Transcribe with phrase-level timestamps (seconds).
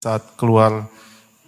[0.00, 0.88] saat keluar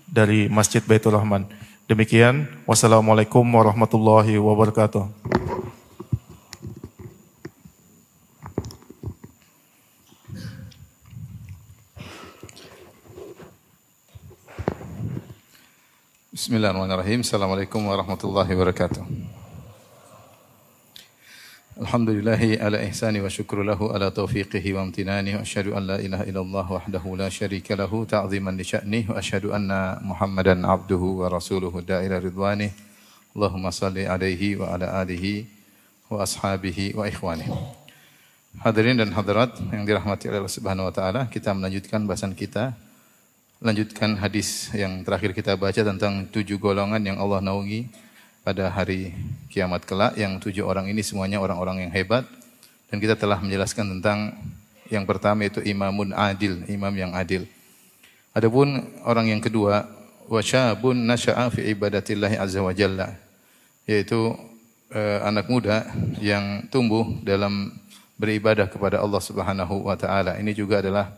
[0.05, 1.49] dari Masjid Baitul Rahman.
[1.89, 5.09] Demikian, wassalamualaikum warahmatullahi wabarakatuh.
[16.29, 17.25] Bismillahirrahmanirrahim.
[17.25, 19.32] Assalamualaikum warahmatullahi wabarakatuh.
[21.73, 26.29] Alhamdulillahi ala ihsani wa syukru lahu ala taufiqihi wa amtinani wa asyhadu an la ilaha
[26.29, 31.81] illallah wahdahu la syarika lahu ta'ziman li sya'nih wa asyhadu anna Muhammadan abduhu wa rasuluhu
[31.81, 32.69] da'ila ridwani.
[33.33, 35.49] Allahumma salli alaihi wa ala alihi
[36.13, 37.49] wa ashabihi wa ikhwani.
[38.61, 42.77] Hadirin dan hadirat yang dirahmati Allah Subhanahu wa taala, kita melanjutkan bahasan kita
[43.65, 47.89] lanjutkan hadis yang terakhir kita baca tentang tujuh golongan yang Allah naungi
[48.43, 49.15] pada hari
[49.47, 52.27] kiamat kelak yang tujuh orang ini semuanya orang-orang yang hebat
[52.91, 54.35] dan kita telah menjelaskan tentang
[54.93, 57.49] yang pertama itu imamun adil, imam yang adil.
[58.37, 59.89] Adapun orang yang kedua
[60.29, 63.17] wasyabun nasya'a fi ibadatillah azza wa jalla
[63.89, 64.37] yaitu
[64.93, 65.89] uh, anak muda
[66.21, 67.73] yang tumbuh dalam
[68.21, 70.37] beribadah kepada Allah Subhanahu wa taala.
[70.39, 71.11] Ini juga adalah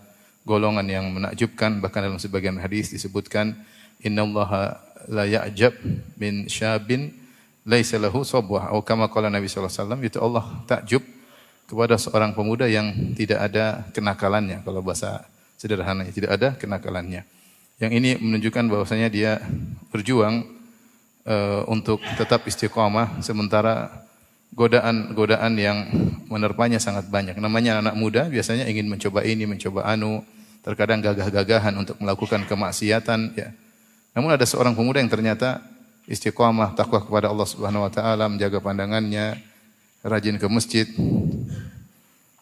[0.46, 3.56] golongan yang menakjubkan bahkan dalam sebagian hadis disebutkan
[4.00, 5.74] innallaha la ya'jab
[6.16, 7.12] min syabin
[7.64, 11.02] laisa lahu sabwah atau kama qala Nabi sallallahu alaihi wasallam itu Allah takjub
[11.64, 15.24] kepada seorang pemuda yang tidak ada kenakalannya kalau bahasa
[15.56, 17.24] sederhananya tidak ada kenakalannya.
[17.80, 19.42] Yang ini menunjukkan bahwasanya dia
[19.90, 20.46] berjuang
[21.26, 23.90] uh, untuk tetap istiqamah sementara
[24.54, 25.78] godaan-godaan yang
[26.30, 27.34] menerpanya sangat banyak.
[27.42, 30.22] Namanya anak muda biasanya ingin mencoba ini, mencoba anu,
[30.62, 33.50] terkadang gagah-gagahan untuk melakukan kemaksiatan ya.
[34.14, 35.60] Namun ada seorang pemuda yang ternyata
[36.06, 39.42] istiqamah, takwa kepada Allah Subhanahu wa taala, menjaga pandangannya,
[40.06, 40.86] rajin ke masjid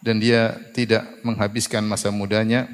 [0.03, 2.67] dan dia tidak menghabiskan masa mudanya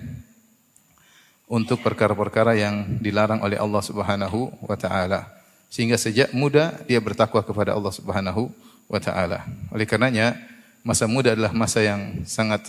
[1.45, 5.29] untuk perkara-perkara yang dilarang oleh Allah Subhanahu wa taala.
[5.69, 8.49] Sehingga sejak muda dia bertakwa kepada Allah Subhanahu
[8.89, 9.45] wa taala.
[9.69, 10.41] Oleh karenanya
[10.81, 12.65] masa muda adalah masa yang sangat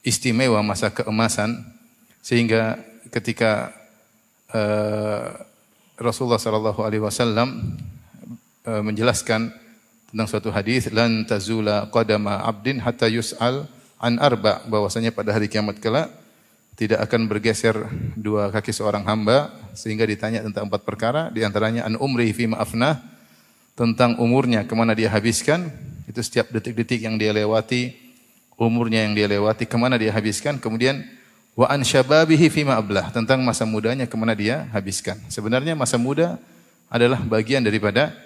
[0.00, 1.60] istimewa, masa keemasan
[2.24, 2.80] sehingga
[3.12, 3.72] ketika
[4.52, 5.49] uh,
[6.00, 7.76] Rasulullah sallallahu alaihi wasallam
[8.64, 9.52] uh, menjelaskan
[10.08, 13.68] tentang suatu hadis lan tazula qadama abdin hatta yus'al
[14.00, 14.64] an arba.
[14.64, 16.08] Bahwasanya pada hari kiamat kelak
[16.80, 17.76] tidak akan bergeser
[18.16, 22.96] dua kaki seorang hamba sehingga ditanya tentang empat perkara di antaranya an umri fi ma'afnah
[23.76, 25.68] tentang umurnya ke mana dia habiskan.
[26.08, 27.92] Itu setiap detik-detik yang dia lewati
[28.56, 30.56] umurnya yang dia lewati ke mana dia habiskan.
[30.56, 31.19] Kemudian
[31.60, 35.20] wa an syababihi fima ablah tentang masa mudanya ke mana dia habiskan.
[35.28, 36.40] Sebenarnya masa muda
[36.88, 38.16] adalah bagian daripada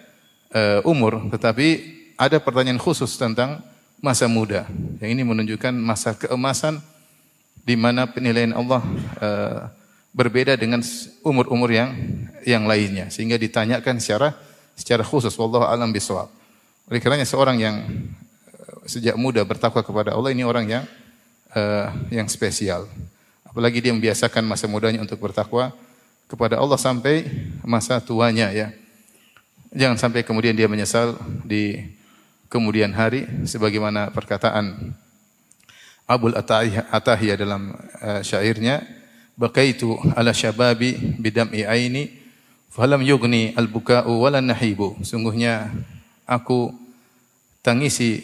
[0.54, 1.82] uh, umur, tetapi
[2.14, 3.58] ada pertanyaan khusus tentang
[3.98, 4.70] masa muda.
[5.02, 6.78] Yang ini menunjukkan masa keemasan
[7.66, 8.86] di mana penilaian Allah
[9.18, 9.60] uh,
[10.14, 10.78] berbeda dengan
[11.26, 11.90] umur-umur yang
[12.46, 14.30] yang lainnya sehingga ditanyakan secara
[14.78, 16.30] secara khusus wallahu alam bisawab.
[16.86, 20.84] Oleh karenanya seorang yang uh, sejak muda bertakwa kepada Allah ini orang yang
[21.50, 22.86] uh, yang spesial.
[23.54, 25.70] Apalagi dia membiasakan masa mudanya untuk bertakwa
[26.26, 27.22] kepada Allah sampai
[27.62, 28.74] masa tuanya ya.
[29.70, 31.14] Jangan sampai kemudian dia menyesal
[31.46, 31.86] di
[32.50, 34.90] kemudian hari sebagaimana perkataan
[36.10, 38.82] Abul Atahiyah dalam uh, syairnya
[39.38, 42.10] Bakaitu ala syababi bidam'i aini
[42.74, 45.70] falam yugni al-buka'u wala nahibu Sungguhnya
[46.26, 46.74] aku
[47.62, 48.22] tangisi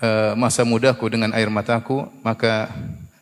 [0.00, 2.72] uh, masa mudaku dengan air mataku maka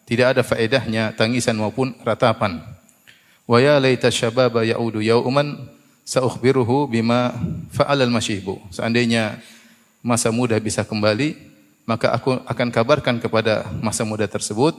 [0.04, 2.60] tidak ada faedahnya tangisan maupun ratapan.
[3.44, 5.68] Wa ya laita syababa yaudu yauman
[6.04, 7.32] saukhbiruhu bima
[7.72, 8.60] fa'alal masyibu.
[8.68, 9.40] Seandainya
[10.04, 11.36] masa muda bisa kembali,
[11.88, 14.76] maka aku akan kabarkan kepada masa muda tersebut,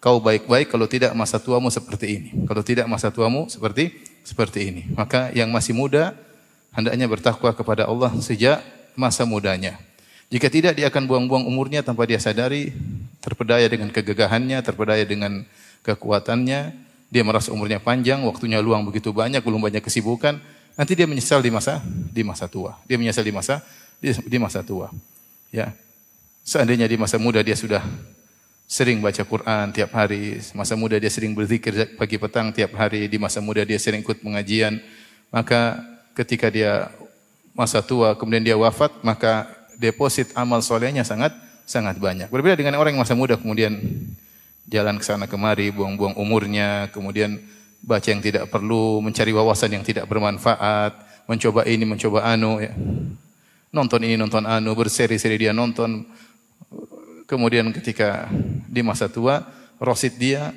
[0.00, 2.30] kau baik-baik kalau tidak masa tuamu seperti ini.
[2.44, 4.82] Kalau tidak masa tuamu seperti seperti ini.
[4.92, 6.16] Maka yang masih muda
[6.72, 8.60] hendaknya bertakwa kepada Allah sejak
[8.96, 9.80] masa mudanya.
[10.30, 12.70] Jika tidak dia akan buang-buang umurnya tanpa dia sadari,
[13.18, 15.42] terpedaya dengan kegagahannya, terpedaya dengan
[15.82, 16.60] kekuatannya,
[17.10, 20.38] dia merasa umurnya panjang, waktunya luang begitu banyak, belum banyak kesibukan,
[20.78, 21.82] nanti dia menyesal di masa
[22.14, 22.78] di masa tua.
[22.86, 23.58] Dia menyesal di masa
[23.98, 24.94] di, di masa tua.
[25.50, 25.74] Ya.
[26.46, 27.82] Seandainya di masa muda dia sudah
[28.70, 33.18] sering baca Quran tiap hari, masa muda dia sering berzikir pagi petang tiap hari, di
[33.18, 34.78] masa muda dia sering ikut pengajian,
[35.34, 35.82] maka
[36.14, 36.86] ketika dia
[37.50, 41.32] masa tua kemudian dia wafat, maka deposit amal solehnya sangat
[41.64, 42.28] sangat banyak.
[42.28, 43.80] Berbeda dengan orang yang masa muda kemudian
[44.68, 47.40] jalan ke sana kemari, buang-buang umurnya, kemudian
[47.80, 52.70] baca yang tidak perlu, mencari wawasan yang tidak bermanfaat, mencoba ini, mencoba anu, ya.
[53.72, 56.04] nonton ini, nonton anu, berseri-seri dia nonton.
[57.24, 58.26] Kemudian ketika
[58.66, 59.46] di masa tua,
[59.78, 60.52] rosid dia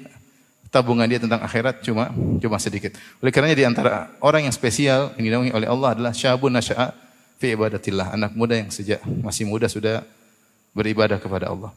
[0.74, 2.10] tabungan dia tentang akhirat cuma
[2.42, 2.98] cuma sedikit.
[3.22, 7.02] Oleh karenanya di antara orang yang spesial yang dinaungi oleh Allah adalah syabun nasya'a
[7.44, 10.07] fi ibadatillah, anak muda yang sejak masih muda sudah
[10.72, 11.75] beribadah kepada Allah.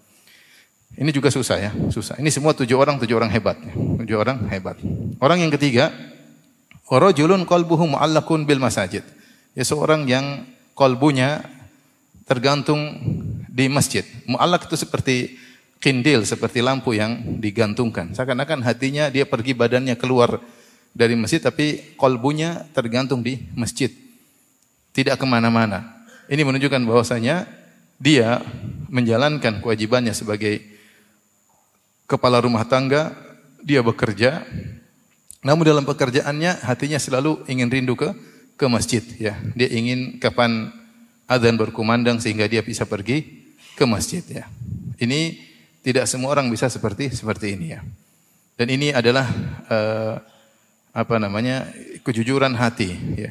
[0.94, 2.22] Ini juga susah ya, susah.
[2.22, 3.58] Ini semua tujuh orang, tujuh orang hebat.
[3.74, 4.78] Tujuh orang hebat.
[5.18, 5.90] Orang yang ketiga,
[6.86, 9.02] Warajulun qalbuhu mu'allakun bil masajid.
[9.58, 10.46] Ya seorang yang
[10.78, 11.42] kolbunya
[12.30, 13.02] tergantung
[13.50, 14.06] di masjid.
[14.30, 15.34] Mu'allak itu seperti
[15.82, 18.14] kindil, seperti lampu yang digantungkan.
[18.14, 20.38] Seakan-akan hatinya dia pergi badannya keluar
[20.94, 24.05] dari masjid, tapi kolbunya tergantung di masjid.
[24.96, 26.08] Tidak ke mana-mana.
[26.32, 27.44] Ini menunjukkan bahwasanya
[28.00, 28.40] dia
[28.88, 30.64] menjalankan kewajibannya sebagai
[32.08, 33.12] kepala rumah tangga,
[33.60, 34.40] dia bekerja,
[35.44, 38.10] namun dalam pekerjaannya hatinya selalu ingin rindu ke
[38.56, 39.36] ke masjid ya.
[39.52, 40.72] Dia ingin kapan
[41.28, 44.48] azan berkumandang sehingga dia bisa pergi ke masjid ya.
[44.96, 45.36] Ini
[45.84, 47.84] tidak semua orang bisa seperti seperti ini ya.
[48.56, 49.28] Dan ini adalah
[49.68, 50.16] uh,
[50.96, 51.68] apa namanya
[52.00, 53.30] kejujuran hati ya.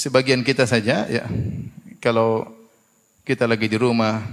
[0.00, 1.28] Sebagian kita saja ya
[2.00, 2.48] kalau
[3.28, 4.24] kita lagi di rumah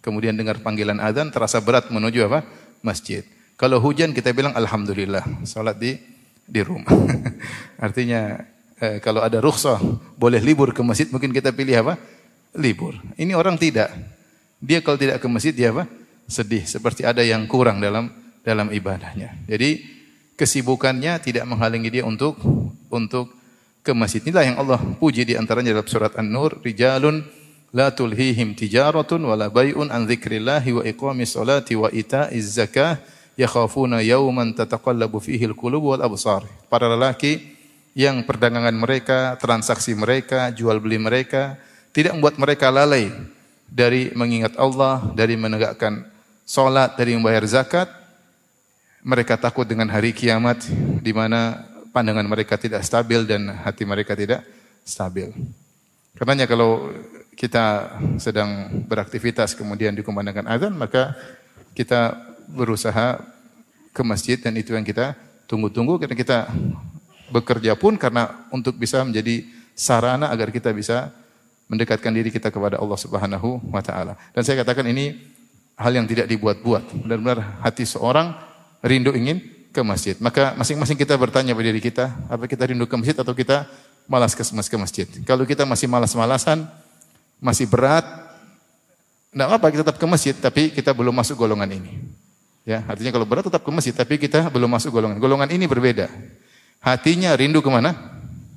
[0.00, 2.40] kemudian dengar panggilan azan terasa berat menuju apa?
[2.80, 3.20] masjid.
[3.60, 6.00] Kalau hujan kita bilang alhamdulillah, salat di
[6.48, 6.88] di rumah.
[7.84, 8.40] Artinya
[8.80, 9.76] eh, kalau ada rukhsah
[10.16, 12.00] boleh libur ke masjid mungkin kita pilih apa?
[12.56, 12.96] Libur.
[13.20, 13.92] Ini orang tidak.
[14.56, 15.84] Dia kalau tidak ke masjid dia apa?
[16.24, 18.08] Sedih seperti ada yang kurang dalam
[18.40, 19.36] dalam ibadahnya.
[19.44, 19.84] Jadi
[20.40, 22.40] kesibukannya tidak menghalangi dia untuk
[22.88, 23.39] untuk
[23.80, 24.20] ke masjid.
[24.24, 27.24] Inilah yang Allah puji di antaranya dalam surat An-Nur, rijalun
[27.72, 32.98] la tulhihim tijaratun wala bai'un an dzikrillahi wa iqamis salati wa ita'iz zakah
[33.38, 36.44] yakhafuna yauman tataqallabu fihi al-qulub wal absar.
[36.68, 37.56] Para lelaki
[37.96, 41.56] yang perdagangan mereka, transaksi mereka, jual beli mereka
[41.90, 43.10] tidak membuat mereka lalai
[43.66, 46.06] dari mengingat Allah, dari menegakkan
[46.46, 47.88] salat, dari membayar zakat.
[49.00, 50.60] Mereka takut dengan hari kiamat
[51.00, 54.46] di mana pandangan mereka tidak stabil dan hati mereka tidak
[54.86, 55.30] stabil.
[56.14, 56.90] Karenanya kalau
[57.38, 61.14] kita sedang beraktivitas kemudian dikumandangkan azan maka
[61.72, 62.18] kita
[62.50, 63.22] berusaha
[63.94, 65.14] ke masjid dan itu yang kita
[65.46, 66.38] tunggu-tunggu karena kita
[67.30, 71.14] bekerja pun karena untuk bisa menjadi sarana agar kita bisa
[71.70, 74.18] mendekatkan diri kita kepada Allah Subhanahu wa taala.
[74.34, 75.14] Dan saya katakan ini
[75.78, 77.06] hal yang tidak dibuat-buat.
[77.06, 78.34] Benar-benar hati seorang
[78.82, 79.38] rindu ingin
[79.70, 80.18] ke masjid.
[80.18, 83.66] Maka masing-masing kita bertanya pada diri kita, apa kita rindu ke masjid atau kita
[84.10, 85.06] malas ke masjid.
[85.22, 86.66] Kalau kita masih malas-malasan,
[87.38, 88.02] masih berat,
[89.30, 92.02] tidak apa kita tetap ke masjid, tapi kita belum masuk golongan ini.
[92.66, 95.22] Ya, artinya kalau berat tetap ke masjid, tapi kita belum masuk golongan.
[95.22, 96.10] Golongan ini berbeda.
[96.82, 97.94] Hatinya rindu ke mana?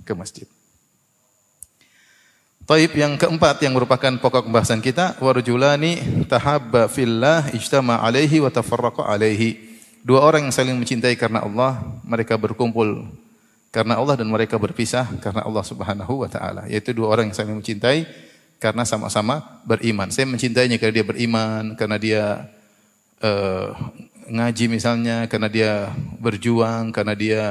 [0.01, 0.49] Ke masjid.
[2.63, 9.03] Taib yang keempat yang merupakan pokok pembahasan kita warjulani tahabba fillah ijtama alaihi wa tafarraqa
[9.03, 9.72] alaihi.
[10.03, 13.07] Dua orang yang saling mencintai karena Allah, mereka berkumpul
[13.71, 16.67] karena Allah dan mereka berpisah karena Allah Subhanahu wa taala.
[16.67, 18.03] Yaitu dua orang yang saling mencintai
[18.59, 20.11] karena sama-sama beriman.
[20.11, 22.23] Saya mencintainya karena dia beriman, karena dia
[23.23, 23.71] uh,
[24.27, 25.71] ngaji misalnya karena dia
[26.19, 27.41] berjuang, karena dia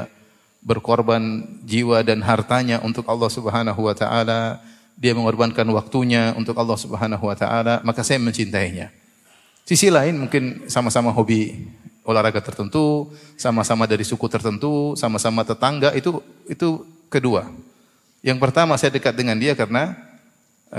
[0.60, 4.60] berkorban jiwa dan hartanya untuk Allah Subhanahu wa taala,
[4.94, 8.92] dia mengorbankan waktunya untuk Allah Subhanahu wa taala, maka saya mencintainya.
[9.64, 11.66] Sisi lain mungkin sama-sama hobi
[12.02, 17.50] olahraga tertentu, sama-sama dari suku tertentu, sama-sama tetangga itu itu kedua.
[18.22, 19.94] Yang pertama saya dekat dengan dia karena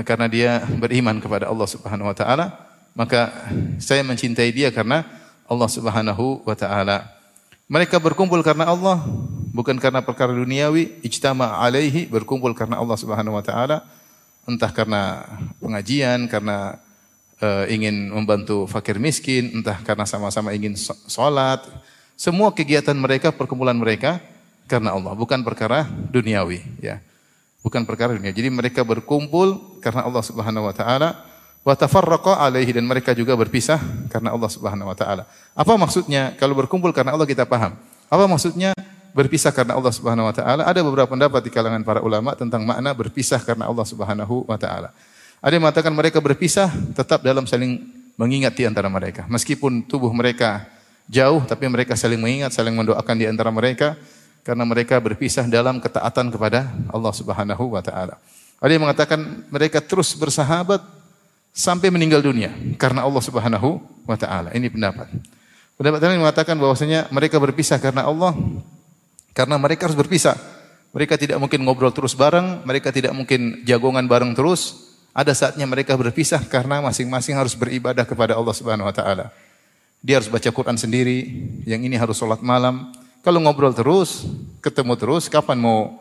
[0.08, 3.34] karena dia beriman kepada Allah Subhanahu wa taala maka
[3.82, 5.06] saya mencintai dia karena
[5.50, 7.10] Allah Subhanahu wa taala.
[7.68, 9.02] Mereka berkumpul karena Allah,
[9.50, 13.82] bukan karena perkara duniawi, ijtama alaihi berkumpul karena Allah Subhanahu wa taala,
[14.46, 15.26] entah karena
[15.58, 16.78] pengajian, karena
[17.44, 20.80] uh, ingin membantu fakir miskin, entah karena sama-sama ingin
[21.12, 21.60] salat.
[22.16, 24.24] Semua kegiatan mereka, perkumpulan mereka
[24.72, 27.04] karena Allah, bukan perkara duniawi, ya.
[27.64, 28.36] Bukan perkara dunia.
[28.36, 31.16] Jadi mereka berkumpul karena Allah Subhanahu wa taala
[31.64, 33.80] wa tafarraqa alaihi dan mereka juga berpisah
[34.12, 35.24] karena Allah Subhanahu wa taala.
[35.56, 36.36] Apa maksudnya?
[36.36, 37.80] Kalau berkumpul karena Allah kita paham.
[38.12, 38.76] Apa maksudnya
[39.16, 40.68] berpisah karena Allah Subhanahu wa taala?
[40.68, 44.92] Ada beberapa pendapat di kalangan para ulama tentang makna berpisah karena Allah Subhanahu wa taala.
[45.44, 47.84] Ada yang mengatakan mereka berpisah tetap dalam saling
[48.16, 49.28] mengingat di antara mereka.
[49.28, 50.64] Meskipun tubuh mereka
[51.12, 54.00] jauh tapi mereka saling mengingat, saling mendoakan di antara mereka
[54.48, 58.16] karena mereka berpisah dalam ketaatan kepada Allah Subhanahu wa taala.
[58.64, 59.20] Ada yang mengatakan
[59.52, 60.80] mereka terus bersahabat
[61.52, 64.56] sampai meninggal dunia karena Allah Subhanahu wa taala.
[64.56, 65.12] Ini pendapat.
[65.76, 68.32] Pendapat lain mengatakan bahwasanya mereka berpisah karena Allah
[69.36, 70.40] karena mereka harus berpisah.
[70.96, 74.93] Mereka tidak mungkin ngobrol terus bareng, mereka tidak mungkin jagongan bareng terus.
[75.14, 79.30] Ada saatnya mereka berpisah karena masing-masing harus beribadah kepada Allah Subhanahu wa taala.
[80.04, 82.92] dia harus baca Quran sendiri, yang ini harus sholat malam.
[83.24, 84.28] Kalau ngobrol terus,
[84.60, 85.96] ketemu terus, kapan mau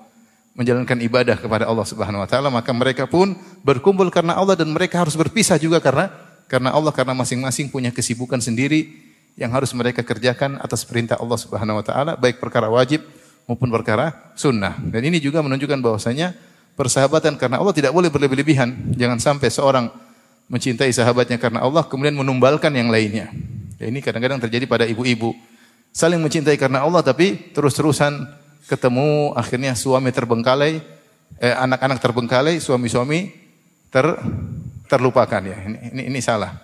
[0.59, 4.99] menjalankan ibadah kepada Allah Subhanahu wa taala, maka mereka pun berkumpul karena Allah dan mereka
[5.07, 6.11] harus berpisah juga karena
[6.51, 8.91] karena Allah karena masing-masing punya kesibukan sendiri
[9.39, 13.07] yang harus mereka kerjakan atas perintah Allah Subhanahu wa taala, baik perkara wajib
[13.47, 14.77] maupun perkara sunnah.
[14.83, 16.37] Dan ini juga menunjukkan bahwasanya
[16.75, 18.97] persahabatan karena Allah tidak boleh berlebih-lebihan.
[18.97, 19.87] Jangan sampai seorang
[20.53, 23.33] mencintai sahabatnya karena Allah kemudian menumbalkan yang lainnya.
[23.81, 25.35] Ya, ini kadang-kadang terjadi pada ibu-ibu.
[25.93, 28.25] Saling mencintai karena Allah tapi terus-terusan
[28.69, 30.81] ketemu akhirnya suami terbengkalai,
[31.41, 33.33] eh, anak-anak terbengkalai, suami-suami
[33.93, 34.07] ter
[34.89, 35.57] terlupakan ya.
[35.69, 36.61] Ini, ini ini salah.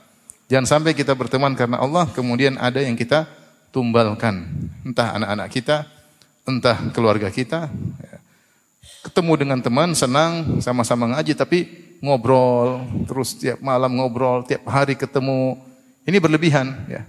[0.49, 3.29] Jangan sampai kita berteman karena Allah kemudian ada yang kita
[3.69, 4.49] tumbalkan.
[4.85, 5.77] Entah anak-anak kita,
[6.49, 7.69] entah keluarga kita.
[8.01, 8.18] Ya.
[9.09, 11.59] Ketemu dengan teman, senang, sama-sama ngaji tapi
[12.05, 15.57] ngobrol, terus tiap malam ngobrol, tiap hari ketemu,
[16.05, 17.03] ini berlebihan ya.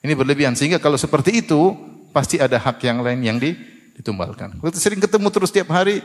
[0.00, 1.76] Ini berlebihan sehingga kalau seperti itu
[2.14, 3.36] pasti ada hak yang lain yang
[3.98, 4.56] ditumbalkan.
[4.56, 6.00] Kalau sering ketemu terus tiap hari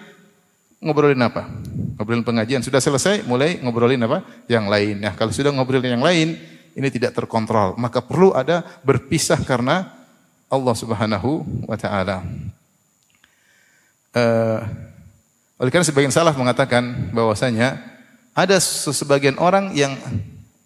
[0.83, 1.47] ngobrolin apa?
[1.95, 4.21] Ngobrolin pengajian sudah selesai, mulai ngobrolin apa?
[4.51, 4.95] Yang lain.
[5.00, 6.35] Nah, kalau sudah ngobrolin yang lain,
[6.75, 7.79] ini tidak terkontrol.
[7.79, 9.95] Maka perlu ada berpisah karena
[10.51, 12.21] Allah Subhanahu wa taala.
[14.12, 14.59] Uh,
[15.55, 17.79] oleh karena sebagian salaf mengatakan bahwasanya
[18.35, 19.95] ada sebagian orang yang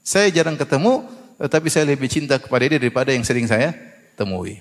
[0.02, 1.06] saya jarang ketemu
[1.38, 3.72] tetapi saya lebih cinta kepada dia daripada yang sering saya
[4.20, 4.60] temui.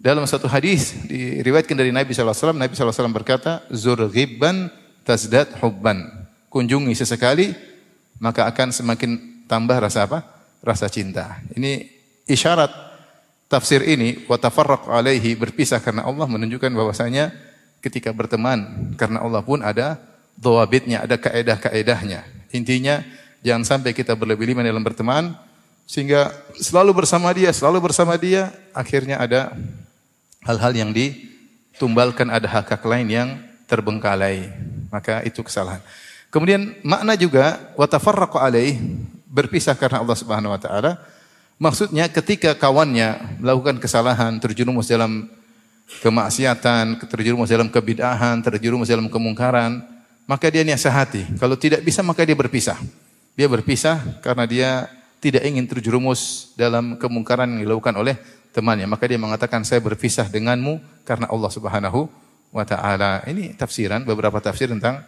[0.00, 4.72] Dalam satu hadis diriwayatkan dari Nabi SAW, Nabi SAW berkata, Zur ghibban
[5.04, 6.08] tazdad hubban.
[6.48, 7.52] Kunjungi sesekali,
[8.16, 10.24] maka akan semakin tambah rasa apa?
[10.64, 11.42] Rasa cinta.
[11.52, 11.84] Ini
[12.24, 12.72] isyarat
[13.50, 17.34] tafsir ini, wa tafarraq alaihi, berpisah karena Allah menunjukkan bahwasanya
[17.80, 20.00] ketika berteman karena Allah pun ada
[20.36, 22.24] doabitnya, ada kaedah-kaedahnya.
[22.52, 23.04] Intinya,
[23.44, 25.36] jangan sampai kita berlebih-lebihan dalam berteman,
[25.84, 29.52] sehingga selalu bersama dia, selalu bersama dia, akhirnya ada
[30.46, 33.28] hal-hal yang ditumbalkan, ada hak-hak lain yang
[33.68, 34.48] terbengkalai.
[34.90, 35.82] Maka itu kesalahan.
[36.30, 38.78] Kemudian makna juga watafarraqu alaih
[39.26, 40.98] berpisah karena Allah Subhanahu wa taala.
[41.60, 45.28] Maksudnya ketika kawannya melakukan kesalahan, terjerumus dalam
[45.98, 49.82] kemaksiatan, terjerumus dalam kebid'ahan, terjerumus dalam kemungkaran,
[50.30, 51.26] maka dia nasihati.
[51.42, 52.78] Kalau tidak bisa maka dia berpisah.
[53.34, 54.70] Dia berpisah karena dia
[55.18, 58.14] tidak ingin terjerumus dalam kemungkaran yang dilakukan oleh
[58.54, 58.86] temannya.
[58.86, 62.06] Maka dia mengatakan saya berpisah denganmu karena Allah Subhanahu
[62.54, 63.26] wa taala.
[63.26, 65.02] Ini tafsiran beberapa tafsir tentang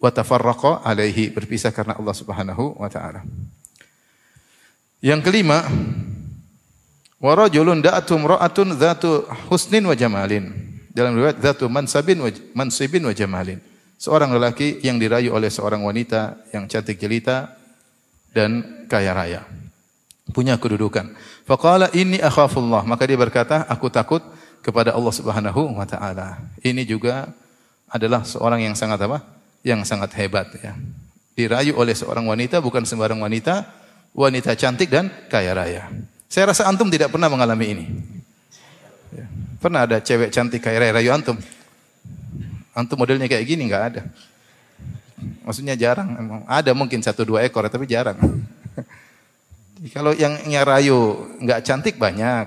[0.00, 3.24] wa tafarraqa alaihi berpisah karena Allah Subhanahu wa taala.
[5.04, 5.62] Yang kelima,
[7.26, 10.54] wa rajulun da'atum ra'atun dzatu husnin wa jamalin.
[10.94, 13.58] Dalam riwayat dzatu mansabin wa mansibin wa jamalin.
[13.98, 17.50] Seorang lelaki yang dirayu oleh seorang wanita yang cantik jelita
[18.30, 19.42] dan kaya raya.
[20.30, 21.16] Punya kedudukan.
[21.48, 22.86] Faqala inni akhafullah.
[22.86, 24.22] Maka dia berkata, aku takut
[24.62, 26.38] kepada Allah Subhanahu wa taala.
[26.62, 27.30] Ini juga
[27.90, 29.24] adalah seorang yang sangat apa?
[29.66, 30.76] Yang sangat hebat ya.
[31.34, 33.66] Dirayu oleh seorang wanita bukan sembarang wanita,
[34.12, 35.88] wanita cantik dan kaya raya.
[36.26, 37.84] Saya rasa antum tidak pernah mengalami ini.
[39.14, 39.26] Ya.
[39.62, 41.38] Pernah ada cewek cantik kaya raya rayu antum?
[42.74, 44.02] Antum modelnya kayak gini nggak ada.
[45.46, 46.18] Maksudnya jarang.
[46.18, 48.18] Emang ada mungkin satu dua ekor, tapi jarang.
[49.94, 52.46] Kalau yang rayu nggak cantik banyak.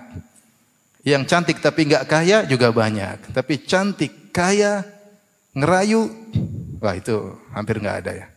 [1.07, 3.31] Yang cantik tapi nggak kaya juga banyak.
[3.31, 4.83] Tapi cantik, kaya,
[5.55, 6.11] ngerayu,
[6.83, 8.27] wah itu hampir nggak ada ya.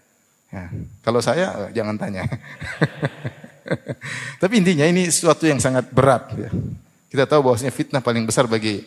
[0.54, 0.64] ya.
[1.02, 2.22] Kalau saya jangan tanya.
[4.42, 6.32] tapi intinya ini sesuatu yang sangat berat.
[6.34, 6.50] Ya.
[7.12, 8.82] Kita tahu bahwasanya fitnah paling besar bagi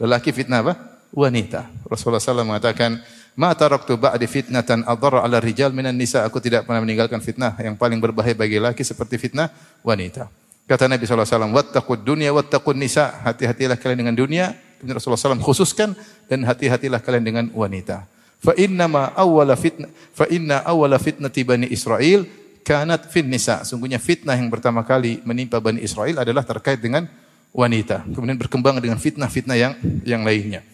[0.00, 0.74] lelaki fitnah apa?
[1.12, 1.68] Wanita.
[1.86, 3.00] Rasulullah SAW mengatakan,
[3.36, 6.24] Ma taraktu ba'di fitnatan adhara 'ala rijal minan nisa.
[6.24, 9.52] Aku tidak pernah meninggalkan fitnah yang paling berbahaya bagi laki seperti fitnah
[9.84, 10.32] wanita.
[10.64, 13.12] Kata Nabi SAW, Wattaqud dunia, wattaqud nisa.
[13.22, 14.56] Hati-hatilah kalian dengan dunia.
[14.80, 15.92] Kemudian Rasulullah SAW khususkan,
[16.32, 18.08] dan hati-hatilah kalian dengan wanita.
[18.40, 22.24] Fa inna ma awwala fitnah, fa inna awwala fitnati bani Israel
[22.66, 23.62] kanat fin nisa.
[23.62, 27.06] Sungguhnya fitnah yang pertama kali menimpa Bani Israel adalah terkait dengan
[27.54, 28.02] wanita.
[28.10, 30.66] Kemudian berkembang dengan fitnah-fitnah yang yang lainnya.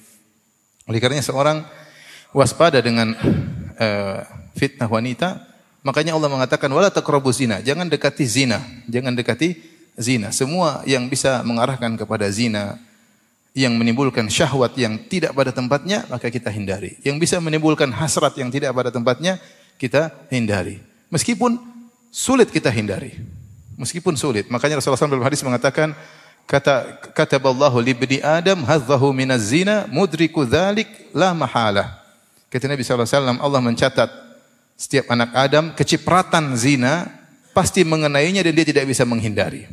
[0.88, 1.60] Oleh karenanya seorang
[2.32, 3.12] waspada dengan
[3.76, 4.18] uh,
[4.56, 5.44] fitnah wanita,
[5.84, 8.58] makanya Allah mengatakan wala taqrabu zina, jangan dekati zina,
[8.88, 9.60] jangan dekati
[9.94, 10.32] zina.
[10.32, 12.80] Semua yang bisa mengarahkan kepada zina,
[13.52, 16.96] yang menimbulkan syahwat yang tidak pada tempatnya, maka kita hindari.
[17.04, 19.36] Yang bisa menimbulkan hasrat yang tidak pada tempatnya,
[19.76, 20.80] kita hindari.
[21.12, 21.71] Meskipun
[22.12, 23.16] sulit kita hindari.
[23.80, 24.52] Meskipun sulit.
[24.52, 25.96] Makanya Rasulullah SAW dalam hadis mengatakan,
[26.44, 32.04] kata kataballahu li ibni adam hadzahu minaz zina mudriku dzalik la mahalah.
[32.52, 33.08] Kata Nabi SAW,
[33.40, 34.12] Allah mencatat
[34.76, 37.08] setiap anak Adam kecipratan zina
[37.56, 39.64] pasti mengenainya dan dia tidak bisa menghindari.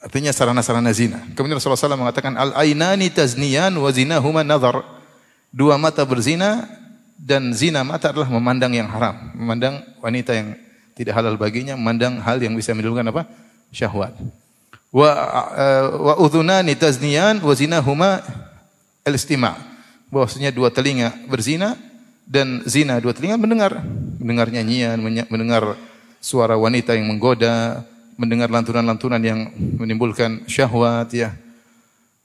[0.00, 1.20] Artinya sarana-sarana zina.
[1.36, 4.80] Kemudian Rasulullah SAW mengatakan al-ainani tazniyan wa zinahuma nazar.
[5.52, 6.64] Dua mata berzina
[7.20, 10.56] dan zina mata adalah memandang yang haram, memandang wanita yang
[10.96, 13.28] tidak halal baginya, memandang hal yang bisa menimbulkan apa?
[13.68, 14.16] syahwat.
[14.90, 15.10] Wa
[15.54, 18.24] uh, wa udhunani tazniyan wa zinahuma
[19.04, 19.54] al-istima'.
[20.10, 21.78] Bahwasanya dua telinga berzina
[22.26, 23.78] dan zina dua telinga mendengar,
[24.18, 24.98] mendengar nyanyian,
[25.30, 25.78] mendengar
[26.18, 27.86] suara wanita yang menggoda,
[28.18, 31.30] mendengar lantunan-lantunan yang menimbulkan syahwat ya.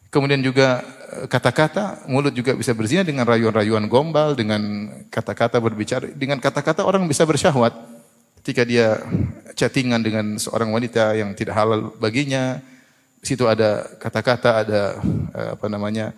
[0.10, 0.95] Kemudian juga eh,
[1.30, 7.26] kata-kata, mulut juga bisa berzina dengan rayuan-rayuan gombal, dengan kata-kata berbicara, dengan kata-kata orang bisa
[7.26, 7.74] bersyahwat.
[8.42, 9.02] Ketika dia
[9.58, 12.62] chattingan dengan seorang wanita yang tidak halal baginya,
[13.26, 14.82] situ ada kata-kata, ada
[15.34, 16.14] eh, apa namanya,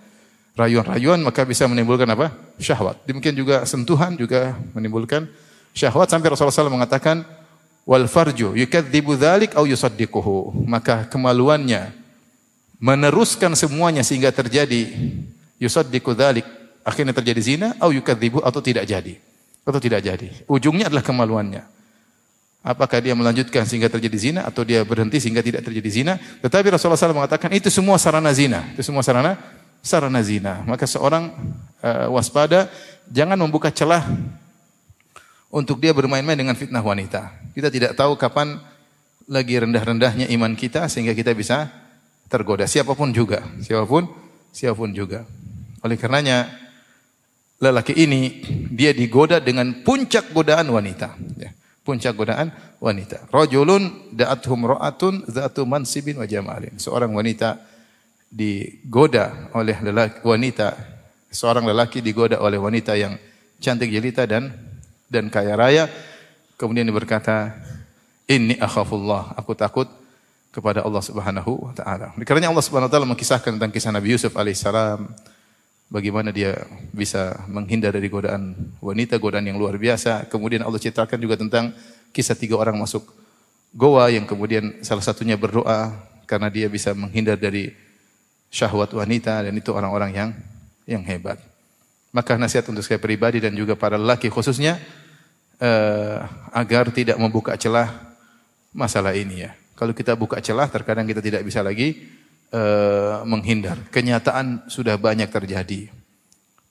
[0.60, 2.34] rayuan-rayuan, maka bisa menimbulkan apa?
[2.60, 3.06] Syahwat.
[3.08, 5.30] Demikian juga sentuhan juga menimbulkan
[5.78, 7.22] syahwat sampai Rasulullah SAW mengatakan
[7.86, 11.94] wal farju yukadzibu dzalik au yusaddiquhu maka kemaluannya
[12.78, 14.94] meneruskan semuanya sehingga terjadi
[15.62, 16.46] yusaddiqu dzalik.
[16.88, 19.20] Akhirnya terjadi zina au yukadzibu atau tidak jadi.
[19.68, 20.32] Atau tidak jadi.
[20.48, 21.68] Ujungnya adalah kemaluannya.
[22.64, 26.14] Apakah dia melanjutkan sehingga terjadi zina atau dia berhenti sehingga tidak terjadi zina?
[26.44, 28.64] Tetapi Rasulullah SAW mengatakan itu semua sarana zina.
[28.76, 29.36] Itu semua sarana
[29.84, 30.64] sarana zina.
[30.68, 31.32] Maka seorang
[31.84, 32.72] uh, waspada
[33.08, 34.04] jangan membuka celah
[35.48, 37.32] untuk dia bermain-main dengan fitnah wanita.
[37.56, 38.60] Kita tidak tahu kapan
[39.28, 41.72] lagi rendah-rendahnya iman kita sehingga kita bisa
[42.28, 44.08] tergoda siapa pun juga, siapa pun
[44.52, 45.24] siapa pun juga.
[45.84, 46.52] Oleh karenanya
[47.58, 51.52] lelaki ini dia digoda dengan puncak godaan wanita, ya.
[51.88, 52.52] Puncak godaan
[52.84, 53.32] wanita.
[53.32, 56.76] Rajulun da'athum ra'atun zatu mansibin wa jamalin.
[56.76, 57.64] Seorang wanita
[58.28, 60.76] digoda oleh lelaki wanita,
[61.32, 63.16] seorang lelaki digoda oleh wanita yang
[63.64, 64.52] cantik jelita dan
[65.08, 65.88] dan kaya raya.
[66.60, 67.56] Kemudian dia berkata,
[68.28, 69.88] "Inni akhafullah." Aku takut
[70.58, 72.18] kepada Allah Subhanahu wa taala.
[72.26, 75.06] Karena Allah Subhanahu wa taala mengisahkan tentang kisah Nabi Yusuf alaihissalam
[75.94, 76.58] bagaimana dia
[76.90, 80.26] bisa menghindar dari godaan wanita, godaan yang luar biasa.
[80.26, 81.78] Kemudian Allah ceritakan juga tentang
[82.10, 83.06] kisah tiga orang masuk
[83.70, 85.94] goa yang kemudian salah satunya berdoa
[86.26, 87.78] karena dia bisa menghindar dari
[88.50, 90.30] syahwat wanita dan itu orang-orang yang
[90.90, 91.38] yang hebat.
[92.10, 94.82] Maka nasihat untuk saya pribadi dan juga para lelaki khususnya
[95.62, 97.94] uh, agar tidak membuka celah
[98.74, 99.54] masalah ini ya.
[99.78, 102.10] Kalau kita buka celah terkadang kita tidak bisa lagi
[102.50, 103.78] uh, menghindar.
[103.94, 105.94] Kenyataan sudah banyak terjadi.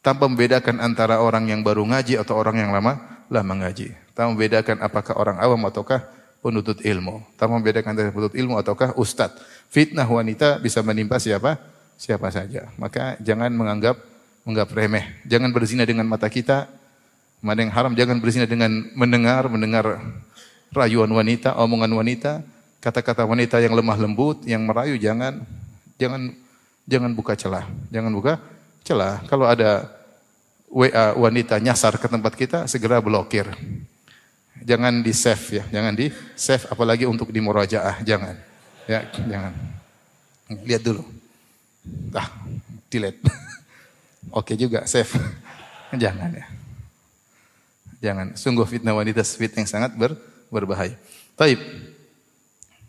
[0.03, 2.99] Tanpa membedakan antara orang yang baru ngaji atau orang yang lama
[3.31, 3.95] lama ngaji.
[4.11, 6.03] Tanpa membedakan apakah orang awam ataukah
[6.42, 7.23] penuntut ilmu.
[7.38, 9.38] Tanpa membedakan antara penuntut ilmu ataukah ustadz.
[9.71, 11.62] Fitnah wanita bisa menimpa siapa?
[11.95, 12.75] Siapa saja.
[12.75, 14.03] Maka jangan menganggap
[14.42, 15.05] menganggap remeh.
[15.27, 16.66] Jangan berzina dengan mata kita.
[17.38, 20.03] Mana yang haram jangan berzina dengan mendengar, mendengar
[20.75, 22.33] rayuan wanita, omongan wanita,
[22.81, 25.43] kata-kata wanita yang lemah lembut, yang merayu jangan
[26.01, 26.33] jangan
[26.87, 27.67] jangan buka celah.
[27.91, 28.39] Jangan buka
[28.87, 29.23] celah.
[29.27, 29.91] Kalau ada
[30.71, 33.49] WA wanita nyasar ke tempat kita, segera blokir.
[34.67, 38.35] Jangan di save ya, jangan di save apalagi untuk di murajaah, jangan.
[38.87, 39.53] Ya, jangan.
[40.62, 41.03] Lihat dulu.
[42.15, 42.31] Ah,
[42.87, 43.19] delete.
[44.39, 45.19] Oke juga, safe.
[46.03, 46.47] Jangan ya.
[48.03, 48.35] Jangan.
[48.35, 50.19] Sungguh fitnah wanita fitnah yang sangat ber,
[50.51, 50.99] berbahaya.
[51.39, 51.59] Taib.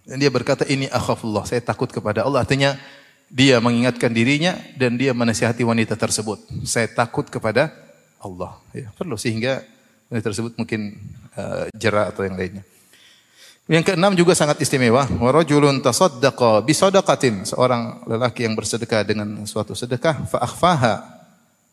[0.08, 1.44] Dan dia berkata, ini akhafullah.
[1.44, 2.48] Saya takut kepada Allah.
[2.48, 2.80] Artinya,
[3.28, 6.40] dia mengingatkan dirinya dan dia menasihati wanita tersebut.
[6.64, 7.76] Saya takut kepada
[8.24, 8.56] Allah.
[8.72, 9.68] Ya, perlu sehingga
[10.08, 10.96] wanita tersebut mungkin
[11.36, 12.64] uh, jerah atau yang lainnya.
[13.68, 15.04] Yang keenam juga sangat istimewa.
[15.20, 17.44] Warajulun tasaddaqa bisadaqatin.
[17.44, 20.24] Seorang lelaki yang bersedekah dengan suatu sedekah.
[20.24, 21.04] Fa'akhfaha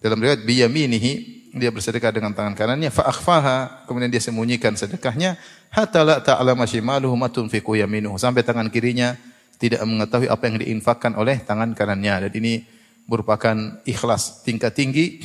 [0.02, 5.38] dalam riwayat biyaminihi dia bersedekah dengan tangan kanannya fa akhfaha kemudian dia sembunyikan sedekahnya
[5.70, 9.14] hatta la ta'lama shimaluhu ma yaminuhu sampai tangan kirinya
[9.56, 12.66] tidak mengetahui apa yang diinfakkan oleh tangan kanannya dan ini
[13.06, 13.54] merupakan
[13.86, 15.22] ikhlas tingkat tinggi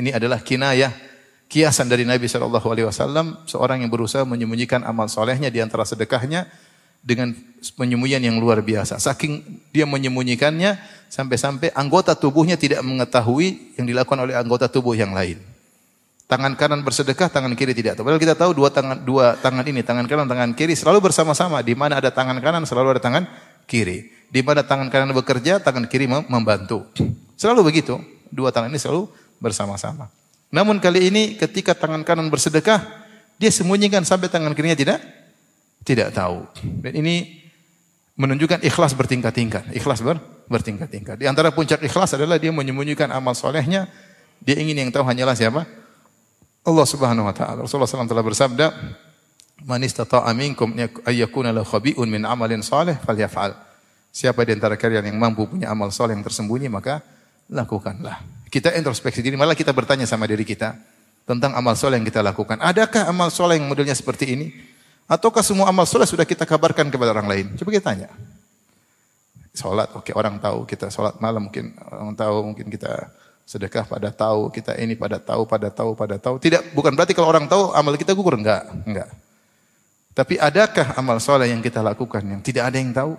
[0.00, 0.92] ini adalah kinayah
[1.46, 6.48] kiasan dari Nabi sallallahu alaihi wasallam seorang yang berusaha menyembunyikan amal solehnya di antara sedekahnya
[7.06, 7.30] dengan
[7.78, 8.98] penyembunyian yang luar biasa.
[8.98, 10.74] Saking dia menyembunyikannya
[11.06, 15.38] sampai-sampai anggota tubuhnya tidak mengetahui yang dilakukan oleh anggota tubuh yang lain.
[16.26, 18.02] Tangan kanan bersedekah, tangan kiri tidak.
[18.02, 21.62] Padahal kita tahu dua tangan dua tangan ini, tangan kanan, tangan kiri selalu bersama-sama.
[21.62, 23.30] Di mana ada tangan kanan selalu ada tangan
[23.70, 24.10] kiri.
[24.26, 26.82] Di mana tangan kanan bekerja, tangan kiri membantu.
[27.38, 28.02] Selalu begitu.
[28.26, 29.06] Dua tangan ini selalu
[29.38, 30.10] bersama-sama.
[30.50, 32.82] Namun kali ini ketika tangan kanan bersedekah,
[33.38, 34.98] dia sembunyikan sampai tangan kirinya tidak
[35.86, 36.42] tidak tahu.
[36.82, 37.46] Dan ini
[38.18, 39.70] menunjukkan ikhlas bertingkat-tingkat.
[39.78, 40.18] Ikhlas ber,
[40.50, 41.22] bertingkat-tingkat.
[41.22, 43.86] Di antara puncak ikhlas adalah dia menyembunyikan amal solehnya.
[44.42, 45.85] Dia ingin yang tahu hanyalah siapa?
[46.66, 47.62] Allah Subhanahu wa taala.
[47.62, 48.66] Rasulullah SAW telah bersabda,
[49.62, 50.74] "Man istata'a minkum
[51.06, 53.54] ayyakuna lahu khabi'un min amalin salih falyaf'al."
[54.10, 57.04] Siapa di antara kalian yang mampu punya amal soleh yang tersembunyi, maka
[57.52, 58.24] lakukanlah.
[58.50, 60.72] Kita introspeksi diri, malah kita bertanya sama diri kita
[61.28, 62.56] tentang amal soleh yang kita lakukan.
[62.58, 64.46] Adakah amal soleh yang modelnya seperti ini?
[65.06, 67.46] Ataukah semua amal soleh sudah kita kabarkan kepada orang lain?
[67.60, 68.08] Coba kita tanya.
[69.52, 73.08] Sholat, oke orang tahu kita sholat malam mungkin orang tahu mungkin kita
[73.46, 76.42] sedekah pada tahu kita ini pada tahu pada tahu pada tahu.
[76.42, 79.06] Tidak bukan berarti kalau orang tahu amal kita gugur enggak, enggak.
[80.16, 83.14] Tapi adakah amal soleh yang kita lakukan yang tidak ada yang tahu?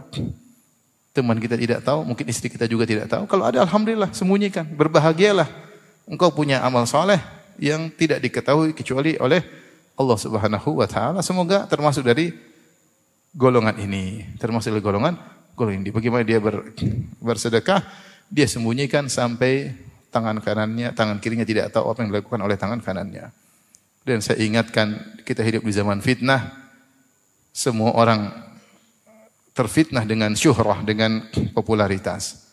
[1.15, 3.25] Teman kita tidak tahu, mungkin istri kita juga tidak tahu.
[3.25, 4.69] Kalau ada, alhamdulillah, sembunyikan.
[4.69, 5.49] Berbahagialah.
[6.05, 7.17] Engkau punya amal soleh
[7.57, 9.41] yang tidak diketahui kecuali oleh
[9.97, 11.25] Allah Subhanahu wa taala.
[11.25, 12.33] Semoga termasuk dari
[13.33, 15.17] golongan ini, termasuk dari golongan
[15.57, 15.91] golongan ini.
[15.93, 16.69] Bagaimana dia ber,
[17.17, 17.81] bersedekah,
[18.29, 19.73] dia sembunyikan sampai
[20.17, 23.30] tangan kanannya, tangan kirinya tidak tahu apa yang dilakukan oleh tangan kanannya.
[24.01, 26.73] Dan saya ingatkan kita hidup di zaman fitnah,
[27.53, 28.34] semua orang
[29.53, 31.21] terfitnah dengan syuhrah, dengan
[31.53, 32.49] popularitas.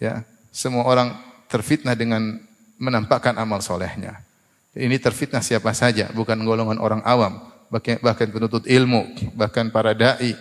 [0.00, 1.12] Ya, semua orang
[1.52, 2.40] terfitnah dengan
[2.80, 4.24] menampakkan amal solehnya.
[4.72, 9.04] Ini terfitnah siapa saja, bukan golongan orang awam, bahkan, penuntut ilmu,
[9.36, 10.32] bahkan para dai.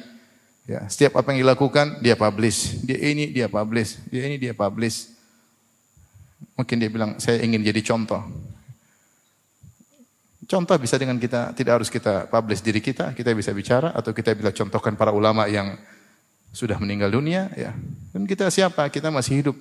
[0.64, 5.10] Ya, setiap apa yang dilakukan dia publish, dia ini dia publish, dia ini dia publish.
[6.58, 8.22] Mungkin dia bilang saya ingin jadi contoh.
[10.52, 14.36] Contoh bisa dengan kita, tidak harus kita publish diri kita, kita bisa bicara atau kita
[14.36, 15.80] bisa contohkan para ulama yang
[16.52, 17.72] sudah meninggal dunia, ya.
[18.12, 18.84] Dan kita siapa?
[18.92, 19.56] Kita masih hidup.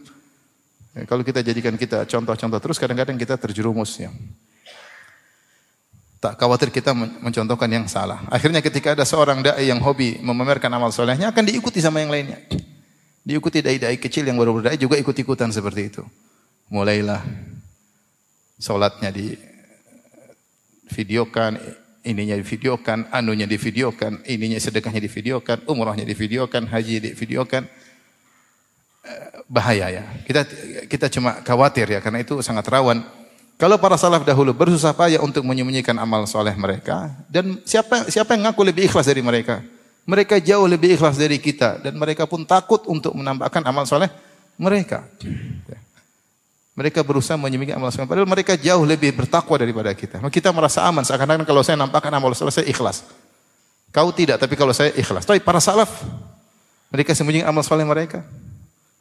[0.99, 4.03] Ya, kalau kita jadikan kita contoh-contoh terus, kadang-kadang kita terjerumus.
[4.03, 4.11] Ya.
[6.19, 8.27] Tak khawatir kita mencontohkan yang salah.
[8.27, 12.43] Akhirnya ketika ada seorang dai yang hobi memamerkan amal solehnya, akan diikuti sama yang lainnya.
[13.23, 16.03] Diikuti dai-dai kecil yang baru berdai juga ikut-ikutan seperti itu.
[16.71, 17.21] Mulailah
[18.63, 19.35] sholatnya di
[20.91, 21.59] videokan,
[22.07, 27.67] ininya divideokan, anunya divideokan, ininya sedekahnya divideokan, umrahnya divideokan, haji divideokan.
[29.01, 30.05] Eh, bahaya ya.
[30.25, 30.45] Kita
[30.87, 33.01] kita cuma khawatir ya karena itu sangat rawan.
[33.61, 38.49] Kalau para salaf dahulu bersusah payah untuk menyembunyikan amal soleh mereka dan siapa siapa yang
[38.49, 39.61] ngaku lebih ikhlas dari mereka?
[40.09, 44.09] Mereka jauh lebih ikhlas dari kita dan mereka pun takut untuk menambahkan amal soleh
[44.57, 45.05] mereka.
[45.69, 45.79] Ya.
[46.79, 48.07] Mereka berusaha menyembunyikan amal soleh.
[48.07, 50.23] Padahal mereka jauh lebih bertakwa daripada kita.
[50.31, 51.03] Kita merasa aman.
[51.03, 53.03] Seakan-akan kalau saya nampakkan amal soleh, saya ikhlas.
[53.91, 55.27] Kau tidak, tapi kalau saya ikhlas.
[55.27, 55.91] Tapi para salaf,
[56.95, 58.23] mereka sembunyikan amal soleh mereka.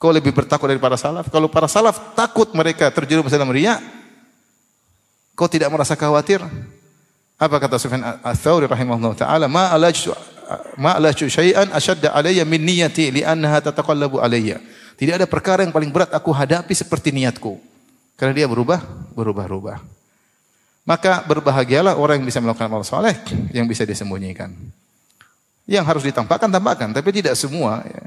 [0.01, 1.29] Kau lebih bertakwa dari para salaf.
[1.29, 3.77] Kalau para salaf takut mereka terjerumus dalam riya,
[5.38, 6.41] kau tidak merasa khawatir.
[7.39, 10.12] Apa kata Sufyan Ats-Tsauri rahimahullah taala, "Ma alajtu
[10.79, 14.57] ma alajtu syai'an ashadda alayya min niyyati li'annaha tataqallabu alayya."
[14.99, 17.55] Tidak ada perkara yang paling berat aku hadapi seperti niatku.
[18.19, 18.83] Karena dia berubah,
[19.15, 19.79] berubah-ubah.
[20.83, 23.15] Maka berbahagialah orang yang bisa melakukan amal soleh
[23.55, 24.51] yang bisa disembunyikan.
[25.63, 26.89] Yang harus ditampakkan, tampakkan.
[26.91, 28.03] Tapi tidak semua ya,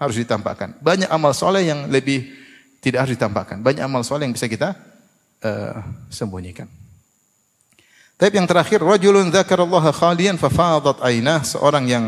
[0.00, 0.74] harus ditampakkan.
[0.82, 2.34] Banyak amal soleh yang lebih
[2.82, 3.62] tidak harus ditampakkan.
[3.62, 4.74] Banyak amal soleh yang bisa kita
[5.44, 5.78] uh,
[6.10, 6.66] sembunyikan.
[8.14, 12.04] Tapi yang terakhir, rajulun dzakarallaha khalian fafadat ainah, seorang yang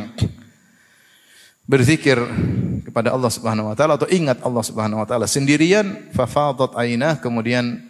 [1.66, 2.14] berzikir
[2.87, 7.83] kepada Allah Subhanahu wa taala atau ingat Allah Subhanahu wa taala sendirian fafadat ainah kemudian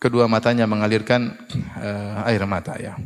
[0.00, 1.36] kedua matanya mengalirkan
[1.76, 2.96] uh, air mata ya.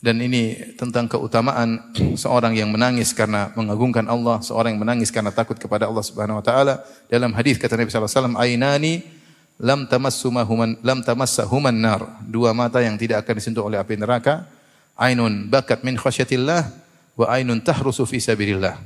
[0.00, 5.60] Dan ini tentang keutamaan seorang yang menangis karena mengagungkan Allah, seorang yang menangis karena takut
[5.60, 6.80] kepada Allah Subhanahu wa taala.
[7.12, 9.19] Dalam hadis kata Nabi sallallahu alaihi wasallam, "Ainani
[9.60, 14.48] lam tamassumahuman lam tamassahuman nar." Dua mata yang tidak akan disentuh oleh api neraka.
[14.96, 16.68] Ainun bakat min khasyatillah
[17.16, 18.76] wa ainun tahrusu fi sabilillah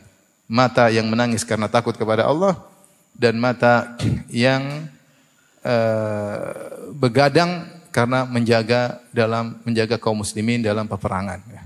[0.48, 2.60] mata yang menangis karena takut kepada Allah
[3.16, 3.96] dan mata
[4.28, 4.88] yang
[5.64, 6.50] uh,
[6.92, 11.62] begadang karena menjaga dalam menjaga kaum muslimin dalam peperangan ya.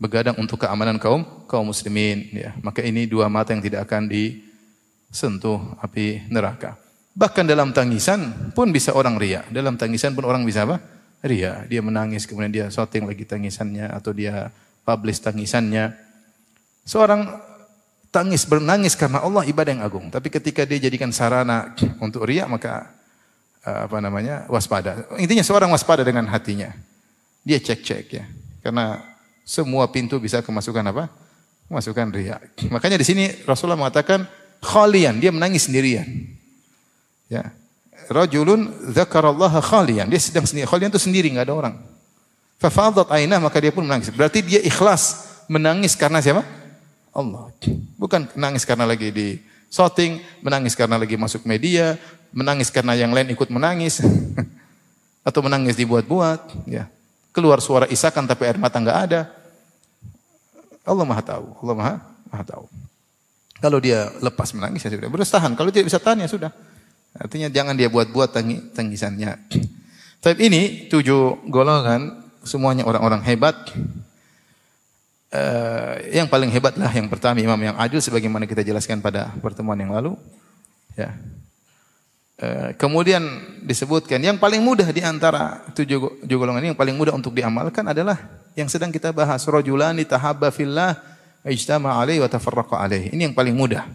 [0.00, 2.56] Begadang untuk keamanan kaum kaum muslimin ya.
[2.64, 6.80] Maka ini dua mata yang tidak akan disentuh api neraka.
[7.10, 9.42] Bahkan dalam tangisan pun bisa orang ria.
[9.50, 10.78] Dalam tangisan pun orang bisa apa?
[11.26, 11.66] Ria.
[11.66, 14.54] Dia menangis kemudian dia shooting lagi tangisannya atau dia
[14.86, 15.92] publish tangisannya.
[16.86, 17.26] Seorang
[18.14, 20.06] tangis bernangis karena Allah ibadah yang agung.
[20.08, 22.94] Tapi ketika dia jadikan sarana untuk riak maka
[23.66, 25.10] eh, apa namanya waspada.
[25.18, 26.70] Intinya seorang waspada dengan hatinya.
[27.42, 28.24] Dia cek-cek ya.
[28.62, 29.02] Karena
[29.42, 31.10] semua pintu bisa kemasukan apa?
[31.66, 32.70] Kemasukan riak.
[32.70, 34.30] Makanya di sini Rasulullah mengatakan
[34.62, 36.06] khalian, dia menangis sendirian.
[37.30, 37.54] Ya.
[38.10, 40.10] Rajulun dzakarallaha khalian.
[40.10, 40.66] Dia sedang sendiri.
[40.66, 41.74] Khalian itu sendiri, enggak ada orang.
[42.58, 44.10] Fafadat ainah maka dia pun menangis.
[44.10, 46.42] Berarti dia ikhlas menangis karena siapa?
[47.14, 47.54] Allah.
[47.96, 49.38] Bukan menangis karena lagi di
[49.70, 51.96] shooting, menangis karena lagi masuk media,
[52.34, 54.02] menangis karena yang lain ikut menangis,
[55.28, 56.90] atau menangis dibuat-buat, ya.
[57.30, 59.30] Keluar suara isakan tapi air mata nggak ada.
[60.82, 61.46] Allah Maha tahu.
[61.62, 61.94] Allah Maha,
[62.26, 62.66] Maha tahu.
[63.62, 65.06] Kalau dia lepas menangis ya sudah.
[65.06, 65.54] Berusaha tahan.
[65.54, 66.50] Kalau tidak bisa tahan ya sudah.
[67.16, 68.30] Artinya jangan dia buat-buat
[68.74, 69.30] tangisannya.
[70.20, 73.56] Tapi ini tujuh golongan semuanya orang-orang hebat.
[75.30, 79.78] Uh, yang paling hebat lah yang pertama imam yang adil sebagaimana kita jelaskan pada pertemuan
[79.78, 80.18] yang lalu.
[80.98, 81.14] Ya.
[82.40, 83.22] Uh, kemudian
[83.62, 87.86] disebutkan yang paling mudah di antara tujuh, tujuh golongan ini yang paling mudah untuk diamalkan
[87.86, 88.18] adalah
[88.58, 90.98] yang sedang kita bahas rajulani tahabba fillah
[91.46, 93.14] ijtama alaihi wa tafarraqa alaihi.
[93.14, 93.86] Ini yang paling mudah.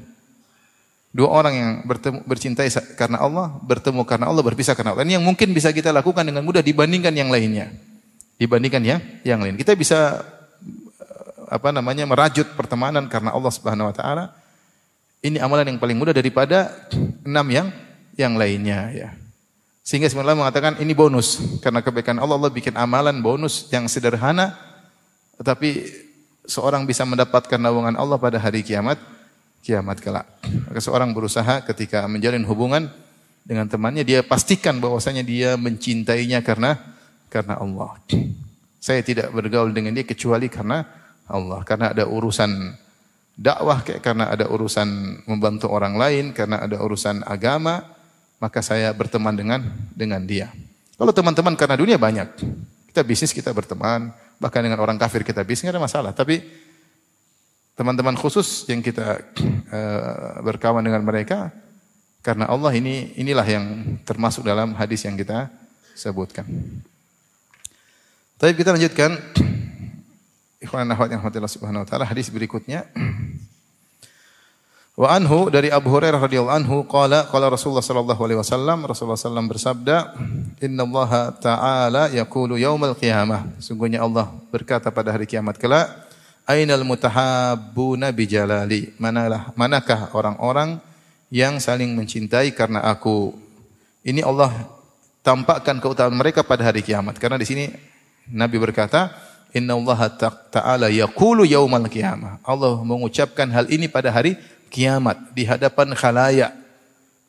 [1.16, 2.68] Dua orang yang bertemu, bercintai
[3.00, 5.08] karena Allah, bertemu karena Allah, berpisah karena Allah.
[5.08, 7.72] Ini yang mungkin bisa kita lakukan dengan mudah dibandingkan yang lainnya.
[8.36, 9.56] Dibandingkan ya yang lain.
[9.56, 10.28] Kita bisa
[11.00, 14.36] eh, apa namanya merajut pertemanan karena Allah Subhanahu wa taala.
[15.24, 16.76] Ini amalan yang paling mudah daripada
[17.24, 17.72] enam yang
[18.20, 19.10] yang lainnya ya.
[19.88, 24.60] Sehingga sebenarnya mengatakan ini bonus karena kebaikan Allah Allah bikin amalan bonus yang sederhana
[25.40, 25.88] tetapi
[26.44, 29.00] seorang bisa mendapatkan naungan Allah pada hari kiamat
[29.66, 30.30] kiamat kelak.
[30.70, 32.86] Maka seorang berusaha ketika menjalin hubungan
[33.42, 36.78] dengan temannya dia pastikan bahwasanya dia mencintainya karena
[37.34, 37.98] karena Allah.
[38.78, 40.86] Saya tidak bergaul dengan dia kecuali karena
[41.26, 42.78] Allah, karena ada urusan
[43.34, 47.82] dakwah kayak karena ada urusan membantu orang lain, karena ada urusan agama,
[48.38, 50.54] maka saya berteman dengan dengan dia.
[50.96, 52.30] Kalau teman-teman karena dunia banyak.
[52.94, 56.16] Kita bisnis kita berteman, bahkan dengan orang kafir kita bisnis ada masalah.
[56.16, 56.40] Tapi
[57.76, 59.20] teman-teman khusus yang kita
[59.70, 61.52] uh, berkawan dengan mereka
[62.24, 63.66] karena Allah ini inilah yang
[64.02, 65.52] termasuk dalam hadis yang kita
[65.94, 66.48] sebutkan.
[68.36, 69.14] Tapi kita lanjutkan
[70.58, 72.90] ikhwan akhwat yang Allah Subhanahu wa taala hadis berikutnya.
[74.96, 79.52] Wa anhu dari Abu Hurairah radhiyallahu anhu qala qala Rasulullah sallallahu alaihi wasallam Rasulullah sallam
[79.52, 80.16] bersabda
[80.64, 86.05] Inna Allah taala yaqulu yaumal qiyamah sungguhnya Allah berkata pada hari kiamat kelak
[86.46, 88.94] Ainal mutahabbuna bijalali.
[89.02, 90.78] Manalah manakah orang-orang
[91.34, 93.34] yang saling mencintai karena aku?
[94.06, 94.54] Ini Allah
[95.26, 97.18] tampakkan keutamaan mereka pada hari kiamat.
[97.18, 97.74] Karena di sini
[98.30, 99.10] Nabi berkata,
[99.58, 100.00] Inna Allah
[100.54, 102.38] Ta'ala yaqulu yaumal qiyamah.
[102.46, 104.38] Allah mengucapkan hal ini pada hari
[104.70, 106.54] kiamat di hadapan khalayak.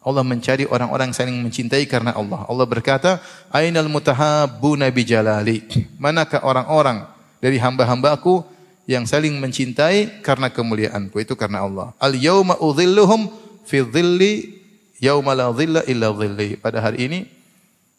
[0.07, 2.45] Allah mencari orang-orang saling mencintai karena Allah.
[2.47, 5.65] Allah berkata, Ainal mutahabbuna bijalali.
[5.97, 7.09] Manakah orang-orang
[7.41, 8.56] dari hamba-hambaku
[8.87, 11.91] yang saling mencintai karena kemuliaanku itu karena Allah.
[11.99, 13.29] Al yauma udhilluhum
[13.67, 14.63] fi dhilli
[15.03, 16.55] yauma la dhilla illa dhilli.
[16.57, 17.19] Pada hari ini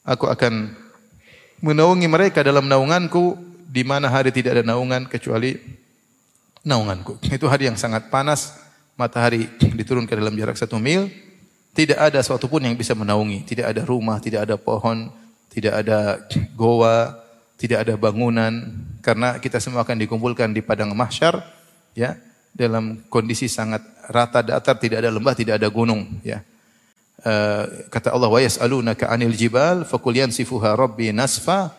[0.07, 0.71] aku akan
[1.59, 3.35] menaungi mereka dalam naunganku
[3.67, 5.59] di mana hari tidak ada naungan kecuali
[6.63, 7.19] naunganku.
[7.35, 8.55] Itu hari yang sangat panas,
[8.95, 11.11] matahari diturunkan dalam jarak satu mil,
[11.75, 15.11] tidak ada sesuatu pun yang bisa menaungi, tidak ada rumah, tidak ada pohon,
[15.51, 16.23] tidak ada
[16.55, 17.26] goa,
[17.57, 18.53] tidak ada bangunan
[19.01, 21.41] karena kita semua akan dikumpulkan di padang mahsyar
[21.97, 22.13] ya
[22.53, 26.45] dalam kondisi sangat rata datar tidak ada lembah tidak ada gunung ya.
[27.17, 31.73] Uh, kata Allah wa yas'alunaka 'anil jibal faqul yansifuha rabbi nasfa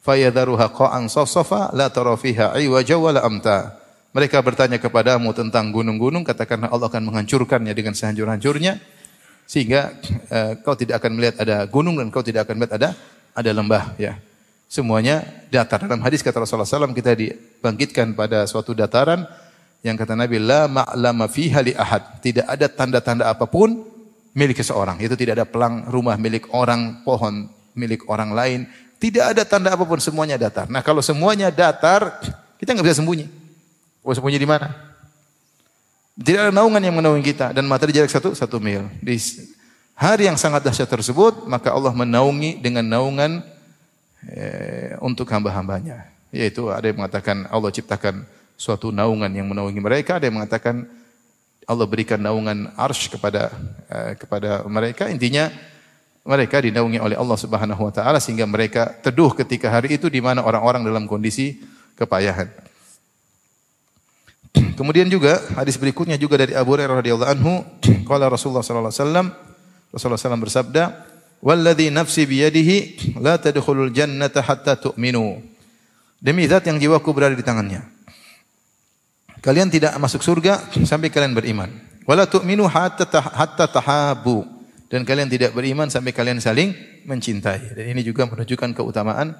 [0.00, 3.76] fayadharuha qa'an safsafa la tara fiha iwaja wala amta.
[4.16, 8.80] Mereka bertanya kepadamu tentang gunung-gunung katakanlah Allah akan menghancurkannya dengan sehancur-hancurnya
[9.44, 9.92] sehingga
[10.32, 12.88] uh, kau tidak akan melihat ada gunung dan kau tidak akan melihat ada
[13.36, 14.16] ada lembah ya
[14.68, 15.80] Semuanya datar.
[15.80, 19.24] Dalam hadis kata Rasulullah SAW kita dibangkitkan pada suatu dataran
[19.80, 22.20] yang kata Nabi la ma'lama fiha li ahad.
[22.20, 23.80] Tidak ada tanda-tanda apa pun
[24.36, 25.00] milik seseorang.
[25.00, 28.68] Itu tidak ada pelang rumah milik orang, pohon milik orang lain.
[29.00, 30.68] Tidak ada tanda apa pun, semuanya datar.
[30.68, 32.20] Nah kalau semuanya datar,
[32.60, 33.24] kita nggak bisa sembunyi.
[34.04, 34.68] Oh sembunyi di mana?
[36.18, 38.84] Tidak ada naungan yang menaungi kita dan materi jarak satu satu mil.
[39.00, 39.16] Di
[39.94, 43.40] hari yang sangat dahsyat tersebut, maka Allah menaungi dengan naungan
[44.28, 46.08] eh, untuk hamba-hambanya.
[46.28, 50.84] Yaitu ada yang mengatakan Allah ciptakan suatu naungan yang menaungi mereka, ada yang mengatakan
[51.68, 53.52] Allah berikan naungan arsh kepada
[53.88, 55.08] eh, kepada mereka.
[55.08, 55.48] Intinya
[56.28, 60.44] mereka dinaungi oleh Allah Subhanahu wa taala sehingga mereka teduh ketika hari itu di mana
[60.44, 61.56] orang-orang dalam kondisi
[61.96, 62.52] kepayahan.
[64.78, 67.52] Kemudian juga hadis berikutnya juga dari Abu Hurairah radhiyallahu anhu,
[68.08, 69.28] qala Rasulullah sallallahu alaihi wasallam
[69.88, 70.84] Rasulullah SAW bersabda,
[71.38, 75.38] Walladhi nafsi biyadihi la tadkhulul jannata hatta tu'minu.
[76.18, 77.86] Demi zat yang jiwaku berada di tangannya.
[79.38, 81.70] Kalian tidak masuk surga sampai kalian beriman.
[82.10, 84.42] Wala tu'minu hatta hatta tahabu.
[84.90, 86.74] Dan kalian tidak beriman sampai kalian saling
[87.06, 87.76] mencintai.
[87.76, 89.36] Dan ini juga menunjukkan keutamaan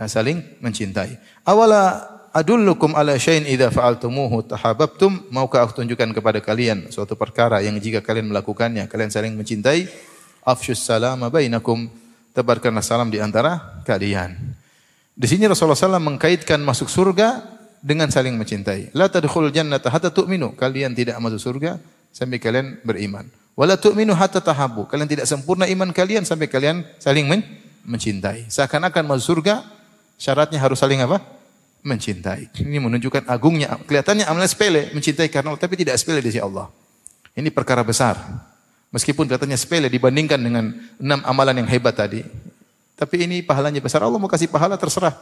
[0.00, 1.44] eh, saling mencintai.
[1.44, 5.28] Awala adullukum ala syai'in idza fa'altumuhu tahabbtum.
[5.28, 10.13] Maukah aku tunjukkan kepada kalian suatu perkara yang jika kalian melakukannya kalian saling mencintai?
[10.44, 11.88] Afsyus salama bainakum
[12.36, 14.36] tebarkanlah salam di antara kalian.
[15.14, 17.40] Di sini Rasulullah SAW mengkaitkan masuk surga
[17.78, 18.90] dengan saling mencintai.
[18.92, 20.58] La tadkhulul jannata hatta tu'minu.
[20.58, 21.78] Kalian tidak masuk surga
[22.10, 23.30] sampai kalian beriman.
[23.54, 24.90] Wala tu'minu hatta tahabbu.
[24.90, 27.46] Kalian tidak sempurna iman kalian sampai kalian saling men
[27.86, 28.50] mencintai.
[28.50, 29.62] Seakan-akan masuk surga
[30.18, 31.22] syaratnya harus saling apa?
[31.86, 32.50] Mencintai.
[32.66, 33.78] Ini menunjukkan agungnya.
[33.86, 36.66] Kelihatannya amalan sepele, mencintai karena tapi tidak sepele di sisi Allah.
[37.38, 38.18] Ini perkara besar.
[38.94, 40.70] Meskipun katanya sepele dibandingkan dengan
[41.02, 42.22] enam amalan yang hebat tadi.
[42.94, 44.06] Tapi ini pahalanya besar.
[44.06, 45.18] Allah mau kasih pahala terserah.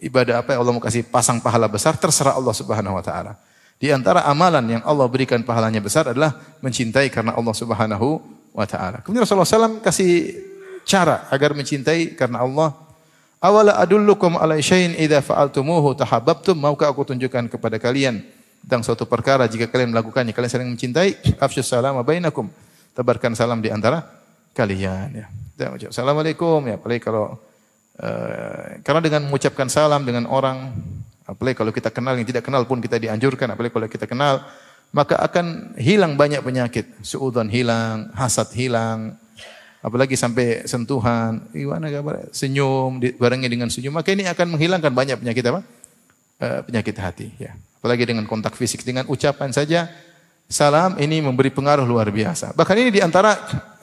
[0.00, 3.36] Ibadah apa Allah mau kasih pasang pahala besar terserah Allah Subhanahu wa taala.
[3.76, 8.08] Di antara amalan yang Allah berikan pahalanya besar adalah mencintai karena Allah Subhanahu
[8.56, 9.04] wa taala.
[9.04, 10.40] Kemudian Rasulullah SAW kasih
[10.88, 12.72] cara agar mencintai karena Allah.
[13.44, 16.56] Awala adullukum ala syai'in idza fa'altumuhu tahabbabtum.
[16.56, 18.24] Maukah aku tunjukkan kepada kalian
[18.64, 22.48] tentang suatu perkara jika kalian melakukannya kalian saling mencintai afsyus salam bainakum.
[22.92, 24.04] Tebarkan salam di antara
[24.52, 25.26] kalian ya.
[25.88, 27.38] Assalamualaikum ya, apalagi kalau
[28.02, 30.74] uh, karena dengan mengucapkan salam dengan orang
[31.22, 34.42] Apalagi kalau kita kenal yang tidak kenal pun kita dianjurkan, apalagi kalau kita kenal,
[34.90, 36.90] maka akan hilang banyak penyakit.
[37.00, 39.14] Suudzon hilang, hasad hilang,
[39.78, 42.26] apalagi sampai sentuhan, gimana kabar?
[42.34, 45.60] Senyum, barangnya dengan senyum, maka ini akan menghilangkan banyak penyakit apa?
[46.42, 47.26] E, penyakit hati.
[47.38, 47.54] Ya.
[47.78, 49.86] Apalagi dengan kontak fisik, dengan ucapan saja,
[50.52, 52.52] salam ini memberi pengaruh luar biasa.
[52.52, 53.34] Bahkan ini di antara,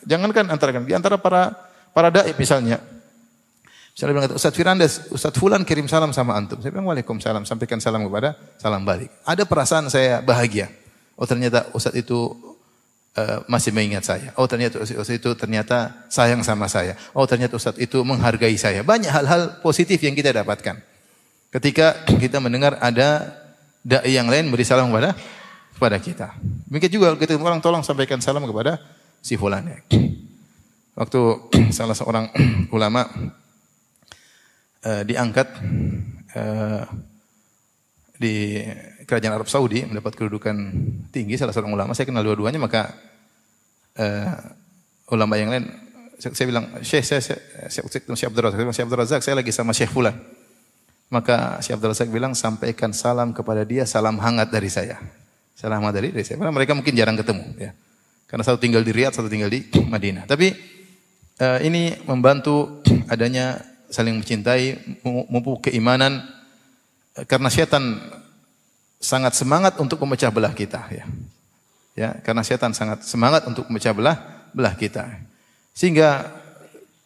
[0.06, 1.52] jangankan antara kan, di antara para
[1.92, 2.78] para dai misalnya,
[4.00, 6.56] Misalnya bilang, Ustaz Firandes, Ustaz Fulan kirim salam sama antum.
[6.64, 9.12] Saya bilang, Waalaikumsalam, sampaikan salam kepada salam balik.
[9.28, 10.72] Ada perasaan saya bahagia.
[11.20, 12.32] Oh ternyata Ustaz itu
[13.20, 14.32] uh, masih mengingat saya.
[14.40, 16.96] Oh ternyata Ustaz itu ternyata sayang sama saya.
[17.12, 18.88] Oh ternyata Ustaz itu menghargai saya.
[18.88, 20.80] Banyak hal-hal positif yang kita dapatkan.
[21.52, 23.36] Ketika kita mendengar ada
[23.84, 25.12] da'i yang lain beri salam kepada
[25.80, 26.36] kepada kita.
[26.68, 28.84] Mungkin juga kita orang tolong sampaikan salam kepada
[29.24, 29.80] si fulan ya.
[31.00, 31.20] Waktu
[31.78, 32.28] salah seorang
[32.76, 33.08] ulama
[34.84, 35.48] uh, diangkat
[36.36, 36.84] uh,
[38.20, 38.60] di
[39.08, 40.56] kerajaan Arab Saudi mendapat kedudukan
[41.16, 42.92] tinggi salah seorang ulama saya kenal dua-duanya maka
[43.96, 44.36] uh,
[45.16, 45.72] ulama yang lain
[46.20, 47.40] saya, saya bilang Syekh saya saya
[47.72, 50.20] Syekh Abdul Razak Syekh Abdul Razak saya lagi sama Syekh Fulan
[51.08, 55.00] maka Syekh Abdul Razak bilang sampaikan salam kepada dia salam hangat dari saya
[55.60, 57.76] salam hangat dari, saya mereka mungkin jarang ketemu ya
[58.32, 60.56] karena satu tinggal di Riyadh satu tinggal di Madinah tapi
[61.44, 62.80] uh, ini membantu
[63.12, 66.22] adanya saling mencintai, memupuk keimanan
[67.26, 67.98] karena setan
[69.02, 71.06] sangat semangat untuk memecah belah kita ya.
[71.98, 75.10] Ya, karena setan sangat semangat untuk memecah belah belah kita.
[75.76, 76.32] Sehingga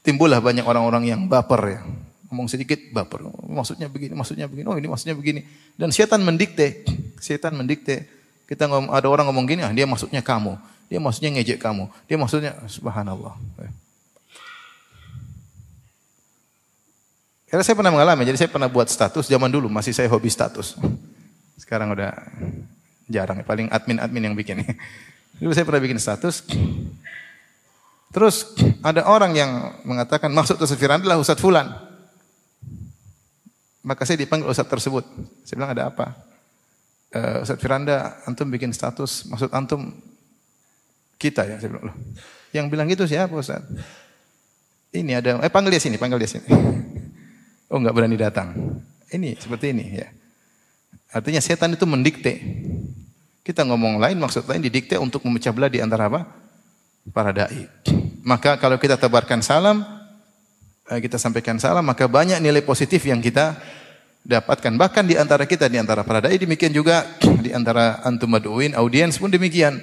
[0.06, 1.82] timbullah banyak orang-orang yang baper ya.
[2.30, 3.26] Ngomong sedikit baper.
[3.50, 4.66] Maksudnya begini, maksudnya begini.
[4.70, 5.42] Oh, ini maksudnya begini.
[5.74, 6.86] Dan setan mendikte.
[7.18, 8.06] Setan mendikte.
[8.54, 10.54] Kita ngomong, ada orang ngomong gini, ah, dia maksudnya kamu.
[10.86, 11.90] Dia maksudnya ngejek kamu.
[12.06, 13.34] Dia maksudnya subhanallah.
[13.58, 13.70] Ya.
[17.50, 20.78] Karena saya pernah mengalami, jadi saya pernah buat status zaman dulu, masih saya hobi status.
[21.58, 22.14] Sekarang udah
[23.10, 23.46] jarang, ya.
[23.46, 24.62] paling admin-admin yang bikin.
[25.42, 26.46] Dulu saya pernah bikin status.
[28.14, 28.54] Terus
[28.86, 31.74] ada orang yang mengatakan maksud Ustaz Firanda adalah Ustaz Fulan.
[33.82, 35.02] Maka saya dipanggil Ustaz tersebut.
[35.42, 36.33] Saya bilang ada apa?
[37.14, 39.94] Uh, Ustaz Firanda, antum bikin status, maksud antum
[41.22, 41.62] kita ya.
[41.62, 41.94] Saya bilang,
[42.50, 43.62] yang bilang gitu siapa Ustaz?
[44.90, 46.48] Ini ada, eh panggil dia sini, panggil dia sini.
[47.74, 48.54] Oh nggak berani datang.
[49.10, 50.06] Ini seperti ini ya.
[51.10, 52.38] Artinya setan itu mendikte.
[53.42, 56.22] Kita ngomong lain maksud lain didikte untuk memecah belah di antara apa?
[57.10, 57.66] Para dai.
[58.22, 59.82] Maka kalau kita tebarkan salam,
[60.86, 63.58] eh, kita sampaikan salam, maka banyak nilai positif yang kita
[64.24, 64.74] dapatkan.
[64.80, 67.06] Bahkan di antara kita, di antara para dai, demikian juga
[67.46, 69.78] di antara antum maduin, audiens pun demikian.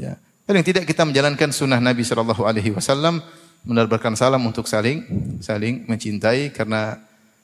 [0.00, 0.16] Ya.
[0.48, 3.20] Paling tidak kita menjalankan sunnah Nabi Shallallahu Alaihi Wasallam
[3.68, 5.04] menebarkan salam untuk saling
[5.44, 6.96] saling mencintai karena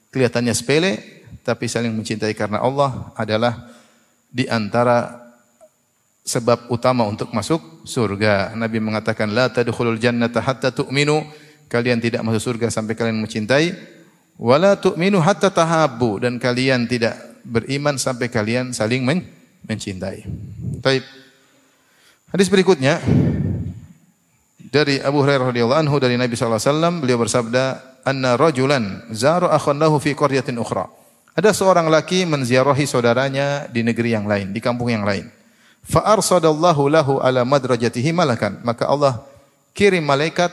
[0.09, 0.97] kelihatannya sepele,
[1.45, 3.69] tapi saling mencintai karena Allah adalah
[4.33, 5.21] di antara
[6.25, 8.57] sebab utama untuk masuk surga.
[8.57, 11.21] Nabi mengatakan la tadkhulul jannata hatta tu'minu.
[11.69, 13.94] Kalian tidak masuk surga sampai kalian mencintai.
[14.35, 17.15] Wala tu'minu hatta tahabbu dan kalian tidak
[17.47, 19.23] beriman sampai kalian saling men
[19.63, 20.27] mencintai.
[20.83, 21.03] Baik.
[22.35, 22.99] Hadis berikutnya
[24.59, 27.63] dari Abu Hurairah radhiyallahu anhu dari Nabi sallallahu alaihi wasallam beliau bersabda
[28.03, 30.91] anna rajulan zara akhan lahu fi qaryatin ukhra.
[31.35, 35.27] Ada seorang laki menziarahi saudaranya di negeri yang lain, di kampung yang lain.
[35.83, 38.59] Fa arsadallahu lahu ala madrajatihi malakan.
[38.63, 39.19] Maka Allah
[39.75, 40.51] kirim malaikat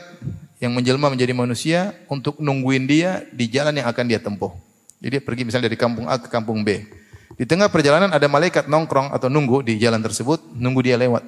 [0.63, 4.55] yang menjelma menjadi manusia untuk nungguin dia di jalan yang akan dia tempuh.
[5.03, 6.87] Jadi dia pergi misalnya dari kampung A ke kampung B.
[7.35, 11.27] Di tengah perjalanan ada malaikat nongkrong atau nunggu di jalan tersebut, nunggu dia lewat.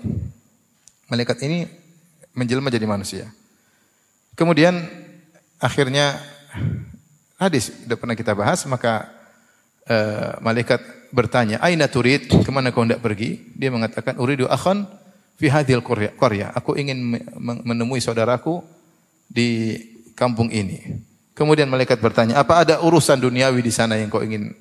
[1.12, 1.68] Malaikat ini
[2.32, 3.28] menjelma jadi manusia.
[4.40, 4.80] Kemudian
[5.60, 6.16] akhirnya
[7.36, 9.12] hadis sudah pernah kita bahas maka
[9.92, 10.80] uh, malaikat
[11.12, 14.88] bertanya aina turid ke mana kau hendak pergi dia mengatakan uridu akhan
[15.36, 15.84] fi hadhil
[16.16, 16.56] qarya.
[16.56, 17.20] Aku ingin
[17.68, 18.75] menemui saudaraku
[19.36, 19.76] di
[20.16, 21.04] kampung ini.
[21.36, 24.56] Kemudian malaikat bertanya, apa ada urusan duniawi di sana yang kau ingin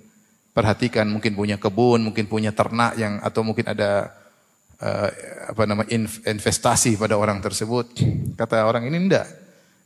[0.50, 1.06] perhatikan?
[1.06, 4.10] Mungkin punya kebun, mungkin punya ternak yang atau mungkin ada
[4.82, 5.08] uh,
[5.54, 5.86] apa nama
[6.26, 7.94] investasi pada orang tersebut.
[8.34, 9.30] Kata orang ini enggak.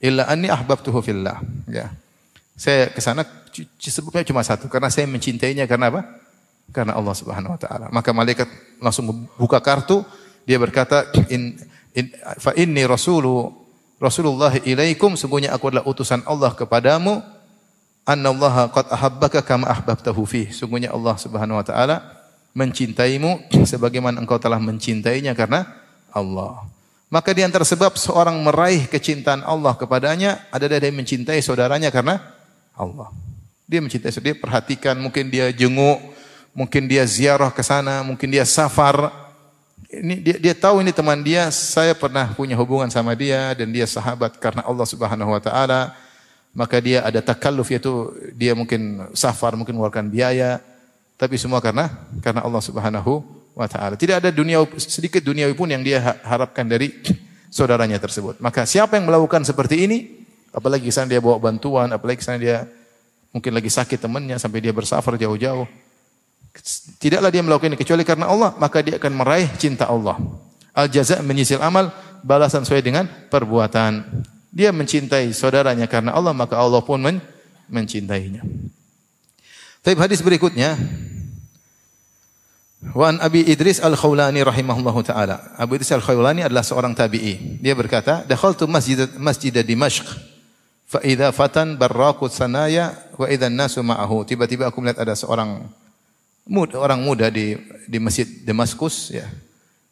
[0.00, 1.36] Illa anni ahbabtuhu fillah.
[1.68, 1.92] Ya.
[2.56, 3.28] Saya ke sana
[3.76, 6.08] sebabnya cuma satu, karena saya mencintainya karena apa?
[6.72, 7.86] Karena Allah Subhanahu wa taala.
[7.92, 8.48] Maka malaikat
[8.80, 10.08] langsung buka kartu,
[10.48, 11.60] dia berkata, in,
[11.92, 12.08] in,
[12.40, 13.67] fa inni rasulu
[13.98, 17.18] Rasulullah ilaikum sungguhnya aku adalah utusan Allah kepadamu.
[18.08, 22.00] Annallaha qad ahabbaka kama ahbabtahu fi sungguhnya Allah Subhanahu wa taala
[22.56, 25.68] mencintaimu sebagaimana engkau telah mencintainya karena
[26.14, 26.64] Allah.
[27.12, 32.22] Maka di antara sebab seorang meraih kecintaan Allah kepadanya ada dari mencintai saudaranya karena
[32.72, 33.12] Allah.
[33.68, 36.00] Dia mencintai dia perhatikan mungkin dia jenguk
[36.56, 39.27] mungkin dia ziarah ke sana mungkin dia safar
[39.88, 43.88] ini dia, dia tahu ini teman dia, saya pernah punya hubungan sama dia dan dia
[43.88, 45.96] sahabat karena Allah Subhanahu wa taala.
[46.52, 50.60] Maka dia ada takalluf yaitu dia mungkin safar, mungkin mengeluarkan biaya,
[51.16, 51.88] tapi semua karena
[52.20, 53.24] karena Allah Subhanahu
[53.56, 53.96] wa taala.
[53.96, 56.92] Tidak ada dunia sedikit duniawi pun yang dia harapkan dari
[57.48, 58.40] saudaranya tersebut.
[58.44, 59.98] Maka siapa yang melakukan seperti ini,
[60.52, 62.68] apalagi sana dia bawa bantuan, apalagi sana dia
[63.32, 65.68] mungkin lagi sakit temannya sampai dia bersafar jauh-jauh,
[66.98, 70.18] Tidaklah dia melakukan ini kecuali karena Allah, maka dia akan meraih cinta Allah.
[70.74, 71.90] Al jaza menyisil amal,
[72.22, 74.04] balasan sesuai dengan perbuatan.
[74.52, 77.22] Dia mencintai saudaranya karena Allah, maka Allah pun men
[77.68, 78.42] mencintainya.
[79.84, 80.74] Tapi hadis berikutnya
[82.78, 85.50] Wa an Abi Idris Al-Khawlani rahimahullahu taala.
[85.58, 87.58] Abu Idris Al-Khawlani adalah seorang tabi'i.
[87.58, 90.06] Dia berkata, "Dakhaltu masjid masjid Dimashq
[90.86, 95.66] fa idza fatan barraqu sanaya wa idza an-nasu ma'ahu." Tiba-tiba aku melihat ada seorang
[96.48, 99.28] muda, orang muda di di masjid Damaskus ya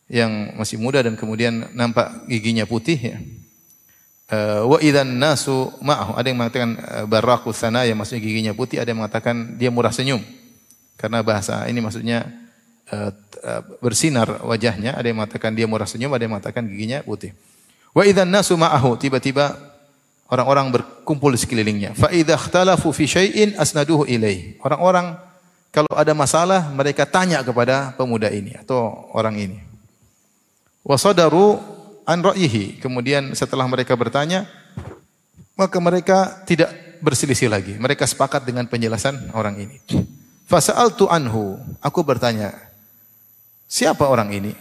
[0.06, 3.18] yang masih muda dan kemudian nampak giginya putih ya.
[4.26, 6.18] Uh, wa idzan nasu ma'ahu.
[6.18, 8.82] Ada yang mengatakan uh, baraku sana yang maksudnya giginya putih.
[8.82, 10.18] Ada yang mengatakan dia murah senyum.
[10.98, 12.26] Karena bahasa ini maksudnya
[12.90, 13.14] uh,
[13.78, 14.98] bersinar wajahnya.
[14.98, 17.38] Ada yang mengatakan dia murah senyum ada yang mengatakan giginya putih.
[17.94, 18.98] Wa idzan nasu ma'ahu.
[18.98, 19.54] Tiba-tiba
[20.26, 21.94] orang-orang berkumpul di sekelilingnya.
[21.94, 25.22] Fa idza ikhtalafu fi syai'in asnaduhu ilaih orang-orang
[25.76, 29.58] kalau ada masalah, mereka tanya kepada pemuda ini atau orang ini.
[30.80, 31.60] Wasadaru
[32.08, 32.80] an ra'yihi.
[32.80, 34.48] Kemudian setelah mereka bertanya,
[35.52, 36.72] maka mereka tidak
[37.04, 37.76] berselisih lagi.
[37.76, 39.76] Mereka sepakat dengan penjelasan orang ini.
[40.48, 41.60] Fasa'altu anhu.
[41.84, 42.56] Aku bertanya,
[43.68, 44.56] siapa orang ini?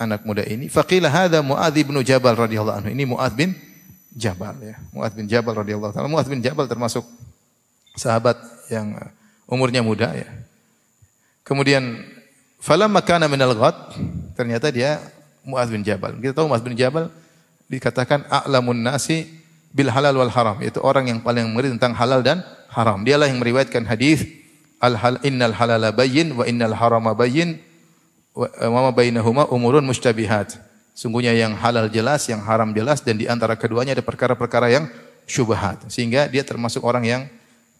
[0.00, 0.72] Anak muda ini.
[0.72, 2.88] Faqila hadha Mu'adz bin Jabal radhiyallahu anhu.
[2.88, 3.52] Ini Mu'adz bin
[4.16, 4.80] Jabal ya.
[4.96, 6.08] Mu'adz bin Jabal radhiyallahu taala.
[6.08, 7.04] Mu'adz bin Jabal termasuk
[8.00, 8.40] sahabat
[8.72, 8.96] yang
[9.44, 10.24] umurnya muda ya.
[11.44, 12.00] Kemudian
[12.56, 13.76] falamma kana minal ghad
[14.32, 14.96] ternyata dia
[15.44, 16.16] Muaz bin Jabal.
[16.16, 17.12] Kita tahu Muaz bin Jabal
[17.68, 19.28] dikatakan a'lamun nasi
[19.68, 22.40] bil halal wal haram, yaitu orang yang paling mengerti tentang halal dan
[22.72, 23.04] haram.
[23.04, 24.24] Dialah yang meriwayatkan hadis
[24.80, 27.60] al hal innal halala bayyin wa innal harama bayyin
[28.32, 30.56] wa ma bainahuma umurun mustabihat.
[30.96, 34.88] Sungguhnya yang halal jelas, yang haram jelas dan di antara keduanya ada perkara-perkara yang
[35.28, 35.92] syubhat.
[35.92, 37.22] Sehingga dia termasuk orang yang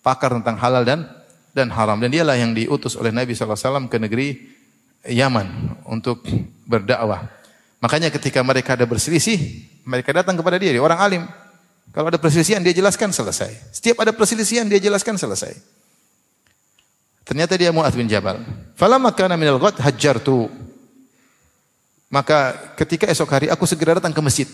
[0.04, 1.08] pakar tentang halal dan
[1.54, 1.96] dan haram.
[2.02, 4.36] Dan dialah yang diutus oleh Nabi SAW ke negeri
[5.06, 6.26] Yaman untuk
[6.66, 7.30] berdakwah.
[7.78, 9.38] Makanya ketika mereka ada berselisih,
[9.84, 11.22] mereka datang kepada dia, dia orang alim.
[11.92, 13.52] Kalau ada perselisihan dia jelaskan selesai.
[13.70, 15.54] Setiap ada perselisihan dia jelaskan selesai.
[17.24, 18.40] Ternyata dia Mu'adz bin Jabal.
[18.74, 20.48] Falamma kana minal ghad hajjartu.
[22.08, 24.48] Maka ketika esok hari aku segera datang ke masjid.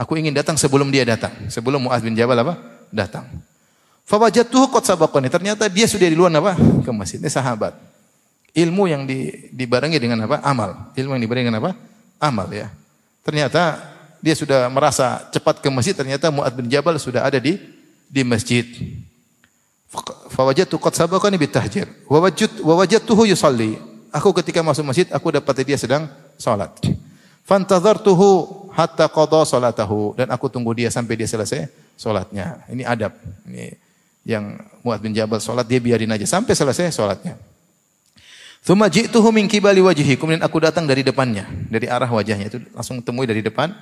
[0.00, 1.32] Aku ingin datang sebelum dia datang.
[1.52, 2.56] Sebelum Mu'adz bin Jabal apa?
[2.88, 3.28] Datang.
[4.10, 5.30] Fawajatuhu qad sabaqani.
[5.30, 6.58] Ternyata dia sudah di luar apa?
[6.82, 7.22] Ke masjid.
[7.22, 7.78] Ini sahabat.
[8.50, 10.42] Ilmu yang di, dibarengi dengan apa?
[10.42, 10.90] Amal.
[10.98, 11.78] Ilmu yang dibarengi dengan apa?
[12.18, 12.66] Amal ya.
[13.22, 13.78] Ternyata
[14.18, 17.54] dia sudah merasa cepat ke masjid, ternyata Mu'ad bin Jabal sudah ada di
[18.10, 18.66] di masjid.
[20.34, 21.86] Fawajatu qad sabaqani bitahjir.
[22.10, 23.78] Wa wajadtu wa wajadtuhu yusalli.
[24.10, 26.74] Aku ketika masuk masjid, aku dapat dia sedang salat.
[27.46, 32.66] Fantazartuhu hatta qada salatahu dan aku tunggu dia sampai dia selesai salatnya.
[32.66, 33.14] Ini adab.
[33.46, 33.89] Ini
[34.24, 37.36] yang Mu'adz bin Jabal sholat, dia biarin aja sampai selesai sholatnya.
[38.60, 40.20] Thumma ji'tuhu min kibali wajhi.
[40.20, 42.52] Kemudian aku datang dari depannya, dari arah wajahnya.
[42.52, 43.72] Itu langsung temui dari depan.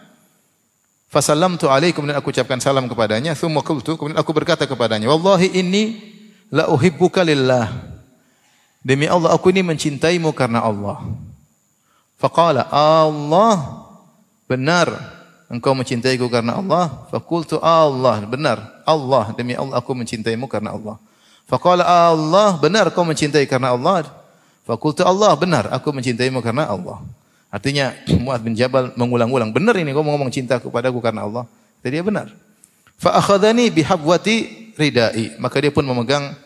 [1.11, 3.35] Fasallamtu alaihi, kemudian aku ucapkan salam kepadanya.
[3.35, 5.99] Thumma qultu, kemudian aku berkata kepadanya, Wallahi inni
[6.55, 7.75] la uhibbuka lillah.
[8.85, 11.03] Demi Allah, aku ini mencintaimu karena Allah.
[12.23, 13.83] Faqala, Allah
[14.47, 15.18] benar
[15.49, 17.09] engkau mencintaiku karena Allah?
[17.09, 18.85] Fakultu Allah, benar.
[18.85, 20.97] Allah, demi Allah aku mencintaimu karena Allah.
[21.49, 24.05] Faqala Allah, benar kau mencintai karena Allah?
[24.69, 27.01] Fakultu Allah, benar aku mencintaimu karena Allah.
[27.49, 31.49] Artinya Mu'adz bin Jabal mengulang-ulang, benar ini kau ngomong cinta kepadaku karena Allah.
[31.81, 32.29] Jadi dia benar.
[33.01, 34.37] Fa akhadhani bihabwati
[34.77, 35.41] ridai.
[35.41, 36.37] Maka dia pun memegang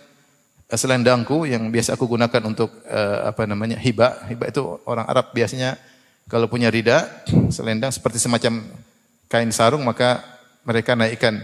[0.70, 4.30] eh, selendangku yang biasa aku gunakan untuk uh, apa namanya hibah.
[4.30, 5.74] Hibah itu orang Arab biasanya
[6.30, 7.10] kalau punya rida,
[7.50, 8.62] selendang seperti semacam
[9.32, 10.20] kain sarung maka
[10.68, 11.40] mereka naikkan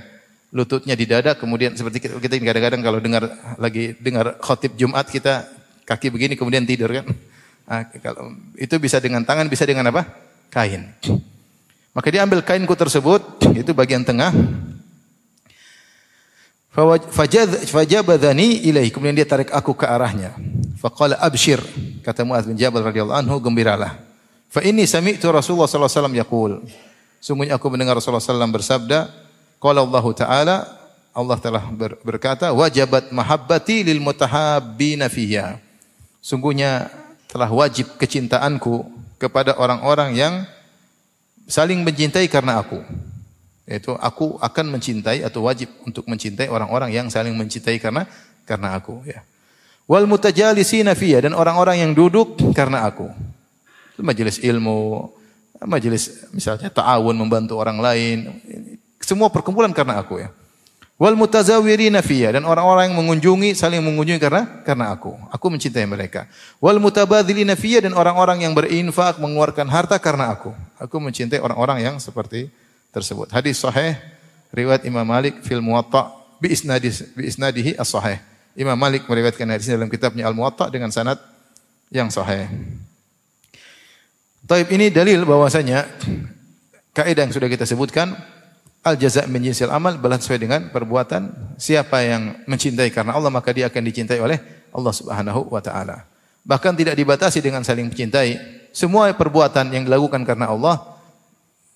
[0.53, 3.25] lututnya di dada kemudian seperti kita kadang-kadang kalau dengar
[3.57, 5.49] lagi dengar khotib Jumat kita
[5.89, 7.09] kaki begini kemudian tidur kan.
[7.69, 10.05] Nah, kalau itu bisa dengan tangan, bisa dengan apa?
[10.53, 10.93] Kain.
[11.97, 13.25] Maka dia ambil kainku tersebut,
[13.57, 14.33] itu bagian tengah.
[17.69, 18.93] Fajabadhani ilaih.
[18.93, 20.37] Kemudian dia tarik aku ke arahnya.
[20.79, 21.59] Faqala abshir.
[22.05, 23.99] Kata Muaz bin Jabal radhiyallahu anhu, gembiralah.
[24.49, 26.88] Fa ini sami'tu Rasulullah sallallahu alaihi wasallam.
[27.19, 29.11] Sungguhnya aku mendengar Rasulullah sallallahu bersabda,
[29.59, 30.57] qala Allah taala
[31.19, 31.65] Allah telah
[32.07, 35.59] berkata, wajabat mahabbati lil mutahabbina fiyya.
[36.23, 36.95] Sungguhnya
[37.27, 38.87] telah wajib kecintaanku
[39.19, 40.35] kepada orang-orang yang
[41.51, 42.79] saling mencintai karena aku.
[43.67, 48.07] Yaitu aku akan mencintai atau wajib untuk mencintai orang-orang yang saling mencintai karena
[48.47, 49.27] karena aku ya.
[49.91, 53.11] Wal mutajalisina fiyya dan orang-orang yang duduk karena aku.
[53.99, 55.11] Majelis ilmu,
[55.67, 58.39] majelis misalnya ta'awun membantu orang lain,
[59.03, 60.31] semua perkumpulan karena aku ya.
[60.99, 65.15] Wal mutazawirina fiyya dan orang-orang yang mengunjungi saling mengunjungi karena karena aku.
[65.31, 66.27] Aku mencintai mereka.
[66.59, 70.51] Wal mutabadzilina fiyya dan orang-orang yang berinfak mengeluarkan harta karena aku.
[70.75, 72.51] Aku mencintai orang-orang yang seperti
[72.91, 73.31] tersebut.
[73.31, 73.95] Hadis sahih
[74.51, 76.11] riwayat Imam Malik fil Muwatta
[76.43, 78.19] bi isnadih bi isnadihi as-sahih.
[78.59, 81.23] Imam Malik meriwayatkan hadis dalam kitabnya Al-Muwatta dengan sanad
[81.95, 82.51] yang sahih.
[84.49, 85.85] Taib ini dalil bahwasanya
[86.97, 88.17] kaidah yang sudah kita sebutkan
[88.81, 91.53] Al jaza min jinsil amal balas sesuai dengan perbuatan.
[91.61, 94.41] Siapa yang mencintai karena Allah maka dia akan dicintai oleh
[94.73, 96.09] Allah Subhanahu wa taala.
[96.49, 98.57] Bahkan tidak dibatasi dengan saling mencintai.
[98.73, 100.81] Semua perbuatan yang dilakukan karena Allah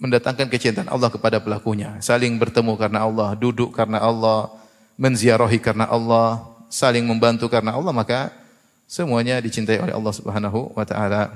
[0.00, 1.98] mendatangkan kecintaan Allah kepada pelakunya.
[2.00, 4.48] Saling bertemu karena Allah, duduk karena Allah,
[4.96, 6.40] menziarahi karena Allah,
[6.72, 8.32] saling membantu karena Allah maka
[8.88, 11.28] semuanya dicintai oleh Allah Subhanahu wa taala.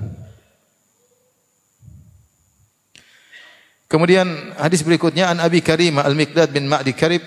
[3.87, 4.27] Kemudian
[4.59, 7.23] hadis berikutnya an Abi Karimah Al-Miqdad bin Ma'di Karib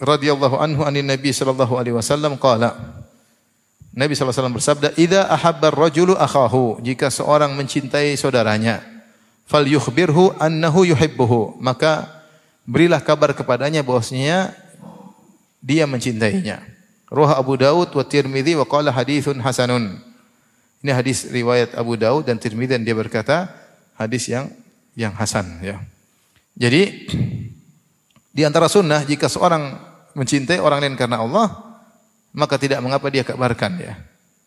[0.00, 2.98] radhiyallahu anhu anin Nabi sallallahu alaihi wasallam qala
[3.98, 8.78] Nabi sallallahu alaihi wasallam bersabda, "Idza ahabba ar-rajulu akhahu," jika seorang mencintai saudaranya,
[9.42, 12.06] fal yukhbirhu annahu yuhibbuhu, maka
[12.62, 14.54] berilah kabar kepadanya bahwasanya
[15.58, 16.62] dia mencintainya.
[17.10, 19.98] Ruh Abu Daud wa Tirmidzi wa qala haditsun hasanun.
[20.84, 23.50] Ini hadis riwayat Abu Daud dan Tirmidzi dan dia berkata
[23.98, 24.52] hadis yang
[24.94, 25.82] yang hasan ya.
[26.58, 27.06] Jadi
[28.34, 29.78] di antara sunnah jika seorang
[30.18, 31.54] mencintai orang lain karena Allah,
[32.34, 33.94] maka tidak mengapa dia kabarkan ya.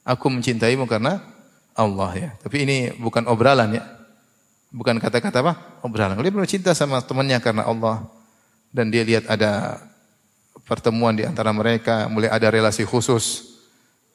[0.03, 1.24] Aku mencintaimu karena
[1.72, 2.30] Allah ya.
[2.43, 3.84] Tapi ini bukan obralan ya.
[4.72, 5.53] Bukan kata-kata apa?
[5.84, 6.20] Obralan.
[6.20, 8.03] Dia benar cinta sama temannya karena Allah
[8.72, 9.80] dan dia lihat ada
[10.68, 13.55] pertemuan di antara mereka, mulai ada relasi khusus,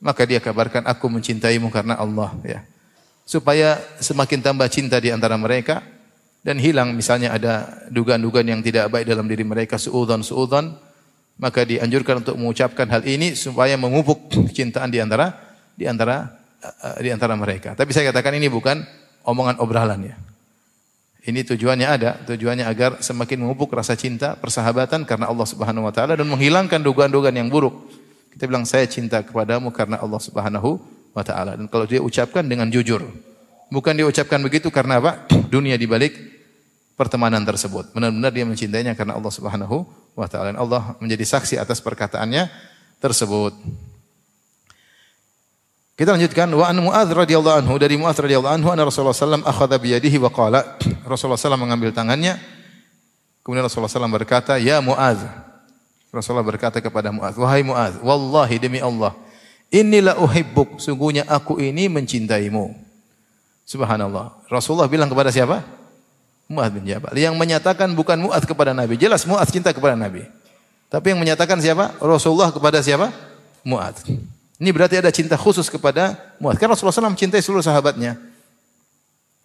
[0.01, 2.61] maka dia kabarkan aku mencintaimu karena Allah ya.
[3.29, 5.85] Supaya semakin tambah cinta di antara mereka,
[6.47, 10.79] dan hilang misalnya ada dugaan-dugaan yang tidak baik dalam diri mereka suudzon suudzon
[11.37, 15.37] maka dianjurkan untuk mengucapkan hal ini supaya memupuk kecintaan di antara
[15.77, 16.33] di antara
[16.65, 17.77] uh, di antara mereka.
[17.77, 18.81] Tapi saya katakan ini bukan
[19.29, 20.17] omongan obralan ya.
[21.27, 26.15] Ini tujuannya ada, tujuannya agar semakin memupuk rasa cinta, persahabatan karena Allah Subhanahu wa taala
[26.15, 27.91] dan menghilangkan dugaan-dugaan yang buruk.
[28.31, 30.79] Kita bilang saya cinta kepadamu karena Allah Subhanahu
[31.11, 31.59] wa taala.
[31.59, 33.03] Dan kalau dia ucapkan dengan jujur.
[33.67, 35.27] Bukan dia ucapkan begitu karena apa?
[35.53, 36.36] Dunia dibalik
[36.97, 37.93] pertemanan tersebut.
[37.93, 39.85] Benar-benar dia mencintainya karena Allah Subhanahu
[40.17, 40.57] wa taala.
[40.57, 42.49] Allah menjadi saksi atas perkataannya
[42.99, 43.53] tersebut.
[45.97, 46.49] Kita lanjutkan.
[46.53, 47.75] Wa an Muadz radhiyallahu anhu.
[47.77, 50.77] Dari Muadz radhiyallahu anhu anna Rasulullah sallam akhadha bi yadihi wa qala.
[51.05, 52.37] Rasulullah sallam mengambil tangannya.
[53.45, 55.23] Kemudian Rasulullah sallam berkata ya Muadz
[56.11, 59.15] Rasulullah berkata kepada Muadz wahai Muadz wallahi demi Allah
[59.71, 60.83] inilah uhibbuk.
[60.83, 62.75] Sungguhnya aku ini mencintaimu.
[63.63, 64.35] Subhanallah.
[64.51, 65.63] Rasulullah bilang kepada siapa
[66.47, 67.15] Mu'ad bin Jabal.
[67.15, 68.95] Yang menyatakan bukan Mu'ad kepada Nabi.
[68.95, 70.23] Jelas Mu'ad cinta kepada Nabi.
[70.87, 71.99] Tapi yang menyatakan siapa?
[71.99, 73.11] Rasulullah kepada siapa?
[73.67, 73.99] Mu'ad.
[74.57, 76.57] Ini berarti ada cinta khusus kepada Mu'ad.
[76.57, 78.15] Karena Rasulullah SAW mencintai seluruh sahabatnya.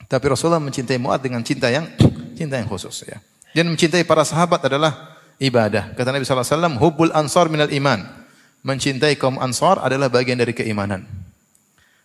[0.06, 1.90] Tapi Rasulullah mencintai Mu'ad dengan cinta yang
[2.38, 3.02] cinta yang khusus.
[3.10, 3.18] Ya.
[3.52, 5.98] Dan mencintai para sahabat adalah ibadah.
[5.98, 8.06] Kata Nabi SAW, Hubbul ansar minal iman.
[8.62, 11.21] Mencintai kaum ansar adalah bagian dari keimanan.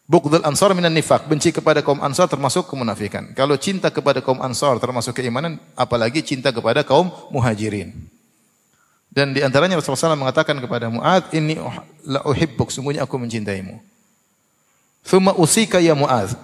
[0.07, 1.27] Bughdul ansar minan nifak.
[1.27, 3.35] Benci kepada kaum ansar termasuk kemunafikan.
[3.35, 7.91] Kalau cinta kepada kaum ansar termasuk keimanan, apalagi cinta kepada kaum muhajirin.
[9.11, 11.59] Dan di antaranya Rasulullah SAW mengatakan kepada Mu'ad, ini
[12.07, 13.83] la uhibbuk, sungguhnya aku mencintaimu.
[15.03, 16.37] Thumma usika ya Mu'ad.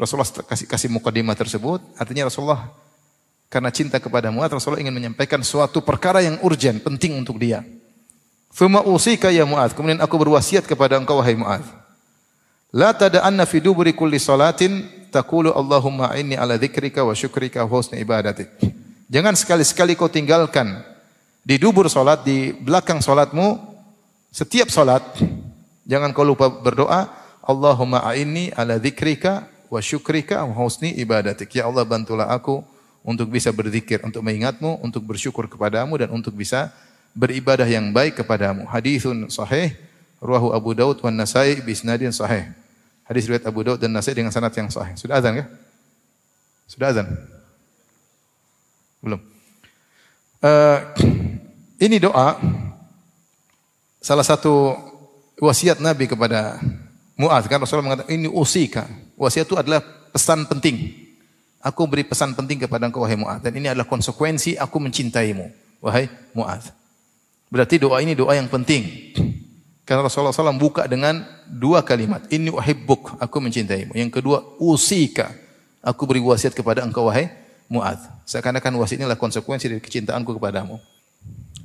[0.00, 2.72] Rasulullah kasih kasih mukadimah tersebut, artinya Rasulullah
[3.52, 7.62] karena cinta kepada Mu'ad, Rasulullah ingin menyampaikan suatu perkara yang urgent, penting untuk dia.
[8.50, 9.78] Fuma usika ya Mu'ad.
[9.78, 11.79] Kemudian aku berwasiat kepada engkau wahai Mu'ad.
[12.70, 17.98] La tada'anna fi duburi kulli salatin taqulu Allahumma inni ala dzikrika wa syukrika wa husni
[17.98, 18.46] ibadatik.
[19.10, 20.86] Jangan sekali-sekali kau tinggalkan
[21.42, 23.58] di dubur salat, di belakang salatmu,
[24.30, 25.02] setiap salat,
[25.82, 27.10] jangan kau lupa berdoa,
[27.42, 31.50] Allahumma a'inni ala dzikrika wa syukrika wa husni ibadatik.
[31.50, 32.62] Ya Allah bantulah aku
[33.02, 36.70] untuk bisa berzikir, untuk mengingatmu, untuk bersyukur kepadamu dan untuk bisa
[37.18, 38.62] beribadah yang baik kepadamu.
[38.70, 39.74] Hadithun sahih,
[40.22, 42.59] ruahu Abu Daud wa Nasai bisnadin sahih.
[43.10, 44.94] Hadis riwayat Abu Daud dan Nasai dengan sanad yang sahih.
[44.94, 45.48] Sudah azan kah?
[46.70, 47.10] Sudah azan?
[49.02, 49.18] Belum.
[50.38, 50.78] Uh,
[51.82, 52.38] ini doa
[53.98, 54.78] salah satu
[55.42, 56.62] wasiat Nabi kepada
[57.18, 58.86] Muaz kan Rasulullah mengatakan ini usika.
[59.18, 59.82] Wasiat itu adalah
[60.14, 60.94] pesan penting.
[61.66, 65.50] Aku beri pesan penting kepada engkau wahai Muaz dan ini adalah konsekuensi aku mencintaimu
[65.82, 66.70] wahai Muaz.
[67.50, 69.10] Berarti doa ini doa yang penting.
[69.90, 72.22] Karena Rasulullah SAW buka dengan dua kalimat.
[72.30, 73.90] Ini uhibbuk, aku mencintaimu.
[73.98, 75.34] Yang kedua, usika.
[75.82, 77.26] Aku beri wasiat kepada engkau wahai
[77.66, 77.98] Mu'ad.
[78.22, 80.78] Seakan-akan wasiat ini adalah konsekuensi dari kecintaanku kepadamu.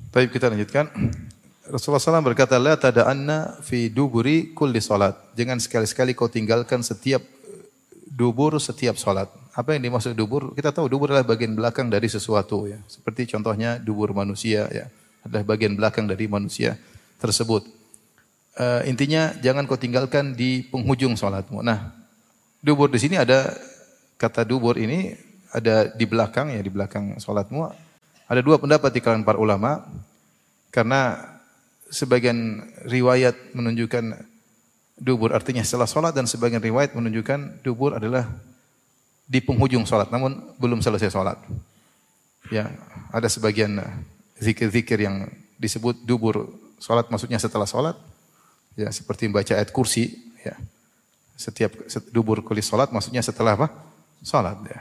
[0.09, 0.89] Tapi kita lanjutkan.
[1.69, 5.13] Rasulullah SAW berkata, La tada'anna fi duburi kulli salat.
[5.37, 7.21] Jangan sekali-sekali kau tinggalkan setiap
[8.09, 9.29] dubur setiap salat.
[9.53, 10.49] Apa yang dimaksud dubur?
[10.57, 12.81] Kita tahu dubur adalah bagian belakang dari sesuatu ya.
[12.89, 14.89] Seperti contohnya dubur manusia ya.
[15.21, 16.73] Adalah bagian belakang dari manusia
[17.21, 17.84] tersebut
[18.59, 21.61] uh, intinya jangan kau tinggalkan di penghujung salatmu.
[21.61, 21.91] Nah,
[22.63, 23.53] dubur di sini ada
[24.15, 25.15] kata dubur ini
[25.51, 27.71] ada di belakang ya di belakang salatmu.
[28.25, 29.85] Ada dua pendapat di kalangan para ulama
[30.73, 31.21] karena
[31.93, 34.17] sebagian riwayat menunjukkan
[34.97, 38.25] dubur artinya setelah salat dan sebagian riwayat menunjukkan dubur adalah
[39.29, 41.37] di penghujung salat namun belum selesai salat.
[42.49, 42.73] Ya,
[43.13, 43.81] ada sebagian
[44.37, 45.29] zikir-zikir yang
[45.61, 46.49] disebut dubur
[46.81, 47.97] salat maksudnya setelah salat
[48.75, 50.11] Ya, seperti membaca ayat kursi,
[50.43, 50.55] ya.
[51.35, 51.71] Setiap
[52.11, 53.67] dubur kulis salat maksudnya setelah apa?
[54.23, 54.79] Salat, ya.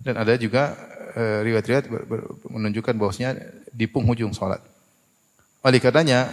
[0.00, 0.76] Dan ada juga
[1.16, 1.86] eh, riwayat-riwayat
[2.48, 3.40] menunjukkan bahwasanya
[3.72, 4.60] di penghujung salat.
[5.64, 6.32] Oleh karenanya,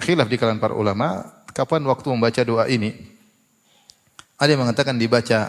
[0.00, 1.24] khilaf di kalangan para ulama,
[1.56, 2.92] kapan waktu membaca doa ini?
[4.36, 5.48] Ada yang mengatakan dibaca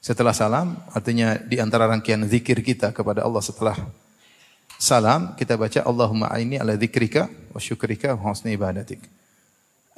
[0.00, 3.76] setelah salam, artinya di antara rangkaian zikir kita kepada Allah setelah
[4.80, 9.00] salam, kita baca Allahumma aini ala zikrika wa syukrika wa husni ibadatik.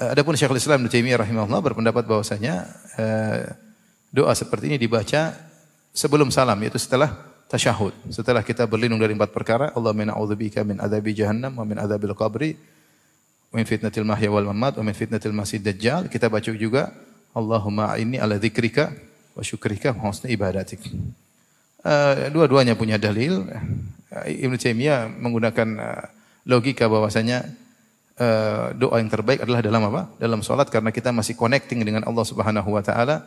[0.01, 2.64] Eh, adapun Syekhul Islam Ibnu Taimiyah rahimahullah berpendapat bahwasanya
[2.97, 3.45] uh,
[4.09, 5.36] doa seperti ini dibaca
[5.93, 7.12] sebelum salam yaitu setelah
[7.53, 7.93] tasyahud.
[8.09, 12.16] Setelah kita berlindung dari empat perkara, Allah min a'udzubika min adzabi jahannam wa min adzabil
[12.16, 12.57] qabri
[13.53, 16.09] wa min fitnatil mahya wal mamat wa min fitnatil masih dajjal.
[16.09, 16.88] Kita baca juga
[17.36, 18.97] Allahumma inni ala dzikrika
[19.36, 20.80] wa syukrika wa husni ibadatik.
[21.84, 23.45] Uh, dua-duanya punya dalil.
[24.24, 25.68] Ibnu Taimiyah menggunakan
[26.49, 27.45] logika bahwasanya
[28.12, 30.12] Eh, doa yang terbaik adalah dalam apa?
[30.20, 33.24] Dalam sholat karena kita masih connecting dengan Allah Subhanahu Wa Taala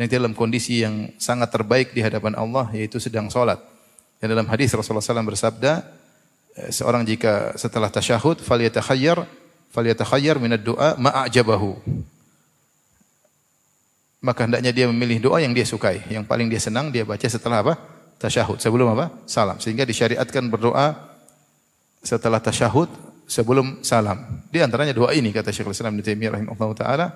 [0.00, 3.60] dan dalam kondisi yang sangat terbaik di hadapan Allah yaitu sedang sholat.
[4.24, 5.84] Dan dalam hadis Rasulullah SAW bersabda,
[6.56, 9.20] eh, seorang jika setelah tasyahud falyatakhayyar
[9.68, 11.76] falyatakhayyar minad doa ma'ajabahu.
[14.24, 17.60] Maka hendaknya dia memilih doa yang dia sukai, yang paling dia senang dia baca setelah
[17.60, 17.76] apa?
[18.16, 18.56] Tasyahud.
[18.64, 19.12] Sebelum apa?
[19.28, 19.60] Salam.
[19.60, 20.96] Sehingga disyariatkan berdoa
[22.00, 24.44] setelah tasyahud sebelum salam.
[24.52, 27.06] Di antaranya doa ini kata Syekhul Islam Ibnu Taimiyah rahimahullah taala.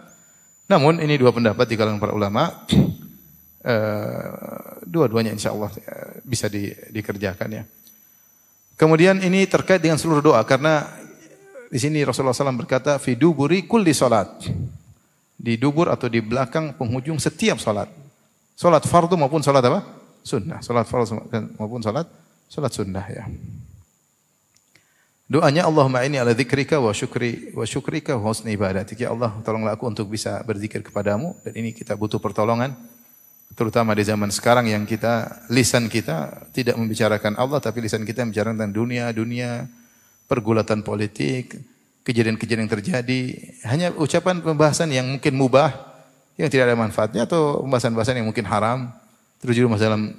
[0.73, 2.65] Namun ini dua pendapat di kalangan para ulama.
[3.61, 7.63] Uh, dua-duanya insyaallah uh, bisa di, dikerjakan ya.
[8.81, 10.89] Kemudian ini terkait dengan seluruh doa karena
[11.69, 14.49] di sini Rasulullah SAW berkata fi duburi kulli salat.
[15.37, 17.93] Di dubur atau di belakang penghujung setiap salat.
[18.57, 19.85] Salat fardu maupun salat apa?
[20.25, 20.65] Sunnah.
[20.65, 21.29] Salat fardu
[21.61, 22.09] maupun salat
[22.49, 23.29] salat sunnah ya.
[25.27, 29.03] Doanya Allahumma ini ala dzikrika wa syukri wa syukrika wa husni ibadatik.
[29.03, 32.79] Ya Allah, tolonglah aku untuk bisa berzikir kepadamu dan ini kita butuh pertolongan
[33.59, 38.55] terutama di zaman sekarang yang kita lisan kita tidak membicarakan Allah tapi lisan kita membicarakan
[38.55, 39.67] tentang dunia, dunia,
[40.31, 41.59] pergulatan politik,
[42.07, 43.21] kejadian-kejadian yang terjadi,
[43.67, 45.75] hanya ucapan pembahasan yang mungkin mubah
[46.39, 48.95] yang tidak ada manfaatnya atau pembahasan-pembahasan yang mungkin haram,
[49.43, 50.15] terjadi dalam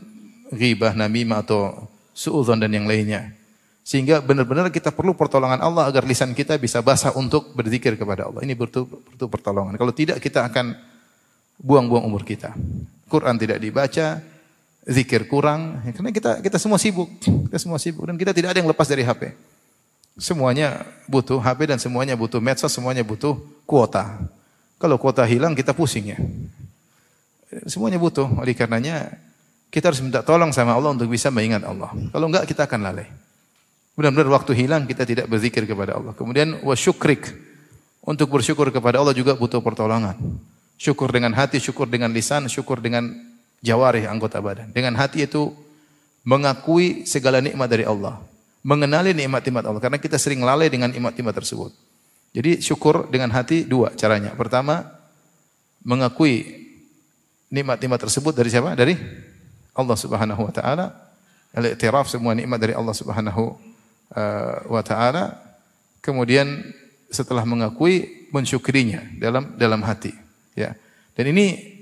[0.51, 3.31] ghibah, namimah atau suudzon dan yang lainnya.
[3.87, 8.43] Sehingga benar-benar kita perlu pertolongan Allah agar lisan kita bisa basah untuk berzikir kepada Allah.
[8.43, 9.79] Ini butuh, butuh pertolongan.
[9.79, 10.75] Kalau tidak kita akan
[11.55, 12.51] buang-buang umur kita.
[13.07, 14.19] Quran tidak dibaca,
[14.83, 15.79] zikir kurang.
[15.95, 17.07] Karena kita kita semua sibuk.
[17.23, 19.31] Kita semua sibuk dan kita tidak ada yang lepas dari HP.
[20.19, 24.19] Semuanya butuh HP dan semuanya butuh medsos, semuanya butuh kuota.
[24.83, 26.19] Kalau kuota hilang kita pusing ya.
[27.71, 28.27] Semuanya butuh.
[28.35, 29.15] Oleh karenanya
[29.71, 31.95] kita harus minta tolong sama Allah untuk bisa mengingat Allah.
[32.11, 33.26] Kalau enggak kita akan lalai.
[33.97, 36.13] Benar-benar waktu hilang kita tidak berzikir kepada Allah.
[36.13, 37.49] Kemudian wasyukrik.
[38.05, 40.15] Untuk bersyukur kepada Allah juga butuh pertolongan.
[40.77, 43.09] Syukur dengan hati, syukur dengan lisan, syukur dengan
[43.65, 44.69] jawarih anggota badan.
[44.69, 45.49] Dengan hati itu
[46.21, 48.21] mengakui segala nikmat dari Allah.
[48.61, 49.81] Mengenali nikmat-nikmat Allah.
[49.81, 51.73] Karena kita sering lalai dengan nikmat-nikmat tersebut.
[52.37, 54.29] Jadi syukur dengan hati dua caranya.
[54.37, 54.85] Pertama,
[55.81, 56.45] mengakui
[57.49, 58.77] nikmat-nikmat tersebut dari siapa?
[58.77, 58.93] Dari
[59.73, 60.85] Allah Subhanahu wa taala.
[61.57, 63.66] Al-i'tiraf semua nikmat dari Allah Subhanahu
[64.13, 65.39] uh, wa taala.
[66.03, 66.63] Kemudian
[67.11, 70.15] setelah mengakui mensyukurinya dalam dalam hati,
[70.55, 70.75] ya.
[71.17, 71.75] Dan ini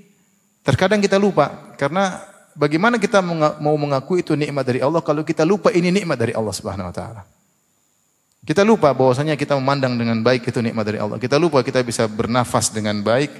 [0.66, 2.18] terkadang kita lupa karena
[2.56, 3.20] bagaimana kita
[3.60, 6.94] mau mengakui itu nikmat dari Allah kalau kita lupa ini nikmat dari Allah Subhanahu wa
[6.94, 7.22] taala.
[8.46, 11.18] Kita lupa bahwasanya kita memandang dengan baik itu nikmat dari Allah.
[11.18, 13.30] Kita lupa kita bisa bernafas dengan baik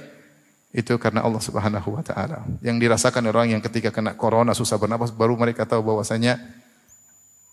[0.75, 2.43] itu karena Allah Subhanahu wa taala.
[2.59, 6.37] Yang dirasakan orang yang ketika kena corona susah bernafas baru mereka tahu bahwasanya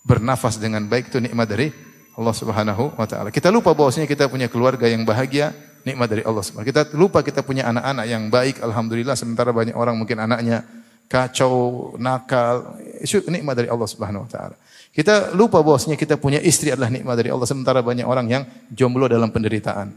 [0.04, 1.72] bernafas dengan baik itu nikmat dari
[2.14, 3.32] Allah Subhanahu wa taala.
[3.32, 5.50] Kita lupa bahwasanya kita punya keluarga yang bahagia,
[5.82, 9.98] nikmat dari Allah Subhanahu Kita lupa kita punya anak-anak yang baik, alhamdulillah sementara banyak orang
[9.98, 10.62] mungkin anaknya
[11.10, 14.56] kacau, nakal, itu nikmat dari Allah Subhanahu wa taala.
[14.94, 19.10] Kita lupa bahwasanya kita punya istri adalah nikmat dari Allah sementara banyak orang yang jomblo
[19.10, 19.90] dalam penderitaan.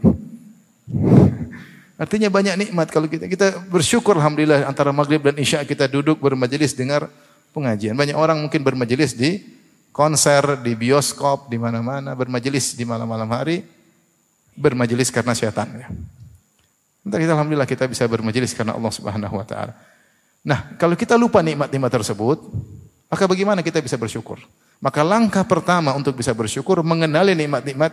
[2.02, 6.74] Artinya banyak nikmat kalau kita kita bersyukur alhamdulillah antara maghrib dan isya kita duduk bermajelis
[6.74, 7.06] dengar
[7.54, 7.94] pengajian.
[7.94, 9.57] Banyak orang mungkin bermajelis di
[9.98, 13.66] konser, di bioskop, di mana-mana, bermajelis di malam-malam hari,
[14.54, 15.66] bermajelis karena syaitan.
[15.74, 15.90] Ya.
[17.02, 19.74] Entah kita alhamdulillah kita bisa bermajelis karena Allah Subhanahu wa taala.
[20.46, 22.38] Nah, kalau kita lupa nikmat-nikmat tersebut,
[23.10, 24.38] maka bagaimana kita bisa bersyukur?
[24.78, 27.90] Maka langkah pertama untuk bisa bersyukur mengenali nikmat-nikmat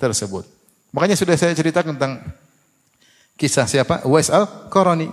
[0.00, 0.48] tersebut.
[0.96, 2.24] Makanya sudah saya ceritakan tentang
[3.36, 4.00] kisah siapa?
[4.08, 5.12] Wais al-Qarani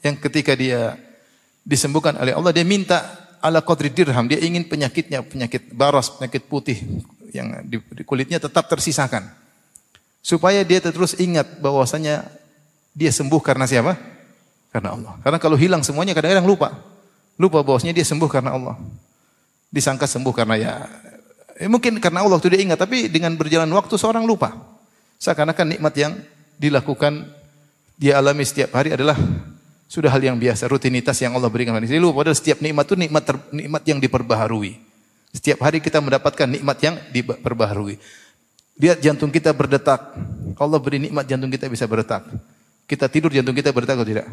[0.00, 0.96] yang ketika dia
[1.68, 6.78] disembuhkan oleh Allah dia minta ala qadri dirham, dia ingin penyakitnya penyakit baras, penyakit putih
[7.34, 9.26] yang di, kulitnya tetap tersisakan.
[10.24, 12.26] Supaya dia terus ingat bahwasanya
[12.96, 13.94] dia sembuh karena siapa?
[14.74, 15.14] Karena Allah.
[15.22, 16.74] Karena kalau hilang semuanya kadang-kadang lupa.
[17.36, 18.76] Lupa bahwasanya dia sembuh karena Allah
[19.70, 20.72] disangka sembuh karena ya,
[21.58, 24.54] ya mungkin karena Allah itu dia ingat, tapi dengan berjalan waktu seorang lupa.
[25.20, 26.12] Seakan-akan nikmat yang
[26.56, 27.28] dilakukan
[27.96, 29.16] dia alami setiap hari adalah
[29.86, 31.78] sudah hal yang biasa, rutinitas yang Allah berikan.
[31.78, 34.72] Jadi lupa padahal setiap nikmat itu nikmat ter, nikmat yang diperbaharui.
[35.30, 37.96] Setiap hari kita mendapatkan nikmat yang diperbaharui.
[38.76, 40.16] Lihat jantung kita berdetak.
[40.58, 42.26] Allah beri nikmat jantung kita bisa berdetak.
[42.86, 44.26] Kita tidur jantung kita berdetak atau tidak?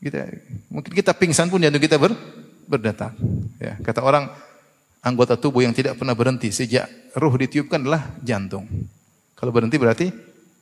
[0.00, 0.20] Kita
[0.72, 2.16] mungkin kita pingsan pun jantung kita ber,
[2.64, 3.12] berdetak.
[3.60, 4.32] Ya, kata orang
[5.04, 8.64] anggota tubuh yang tidak pernah berhenti sejak ruh ditiupkan adalah jantung.
[9.36, 10.06] Kalau berhenti berarti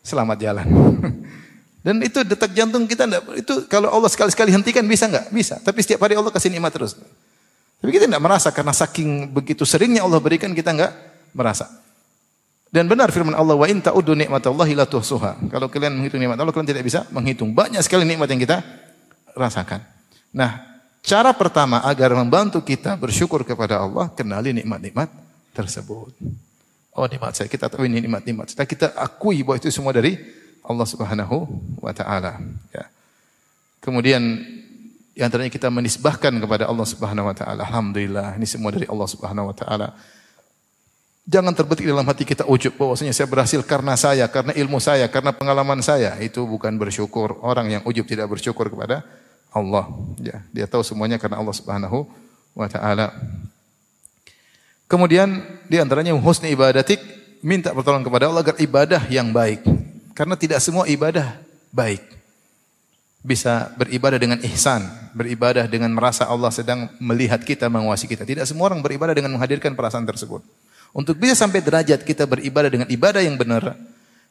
[0.02, 0.66] selamat jalan.
[1.88, 5.32] Dan itu detak jantung kita enggak, itu kalau Allah sekali-sekali hentikan bisa enggak?
[5.32, 5.56] Bisa.
[5.56, 6.92] Tapi setiap hari Allah kasih nikmat terus.
[7.80, 10.92] Tapi kita tidak merasa karena saking begitu seringnya Allah berikan kita enggak
[11.32, 11.64] merasa.
[12.68, 15.48] Dan benar firman Allah wa in ta'uddu nikmatallahi la tuhsuha.
[15.48, 17.56] Kalau kalian menghitung nikmat Allah kalian tidak bisa menghitung.
[17.56, 18.60] Banyak sekali nikmat yang kita
[19.32, 19.80] rasakan.
[20.36, 20.68] Nah,
[21.08, 25.08] Cara pertama agar membantu kita bersyukur kepada Allah, kenali nikmat-nikmat
[25.56, 26.12] tersebut.
[26.92, 28.52] Oh nikmat saya, kita tahu ini nikmat-nikmat.
[28.52, 30.18] Kita, kita akui bahwa itu semua dari
[30.68, 31.48] Allah Subhanahu
[31.80, 32.36] wa taala.
[32.70, 32.84] Ya.
[33.80, 34.20] Kemudian
[35.16, 37.64] yang antaranya kita menisbahkan kepada Allah Subhanahu wa taala.
[37.64, 39.96] Alhamdulillah, ini semua dari Allah Subhanahu wa taala.
[41.28, 45.32] Jangan terbetik dalam hati kita ujub bahwasanya saya berhasil karena saya, karena ilmu saya, karena
[45.32, 46.16] pengalaman saya.
[46.20, 47.40] Itu bukan bersyukur.
[47.44, 49.04] Orang yang ujub tidak bersyukur kepada
[49.52, 49.88] Allah.
[50.20, 52.08] Ya, dia tahu semuanya karena Allah Subhanahu
[52.56, 53.12] wa taala.
[54.88, 56.96] Kemudian di antaranya husni ibadatik,
[57.44, 59.60] minta pertolongan kepada Allah agar ibadah yang baik.
[60.18, 61.38] Karena tidak semua ibadah
[61.70, 62.02] baik.
[63.22, 64.82] Bisa beribadah dengan ihsan,
[65.14, 68.26] beribadah dengan merasa Allah sedang melihat kita, menguasai kita.
[68.26, 70.42] Tidak semua orang beribadah dengan menghadirkan perasaan tersebut.
[70.90, 73.78] Untuk bisa sampai derajat kita beribadah dengan ibadah yang benar,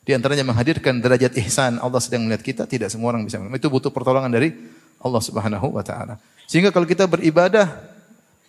[0.03, 3.39] di antaranya menghadirkan derajat ihsan, Allah sedang melihat kita, tidak semua orang bisa.
[3.39, 4.59] Itu butuh pertolongan dari
[4.99, 6.19] Allah Subhanahu wa taala.
[6.51, 7.71] Sehingga kalau kita beribadah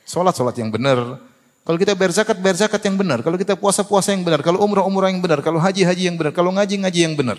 [0.03, 1.23] salat-salat yang benar,
[1.65, 5.41] kalau kita berzakat berzakat yang benar, kalau kita puasa-puasa yang benar, kalau umrah-umrah yang benar,
[5.45, 7.39] kalau haji-haji yang benar, kalau ngaji-ngaji yang benar.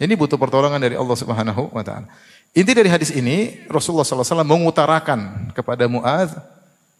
[0.00, 2.08] Ini butuh pertolongan dari Allah Subhanahu wa taala.
[2.56, 6.34] Inti dari hadis ini Rasulullah SAW mengutarakan kepada Muaz,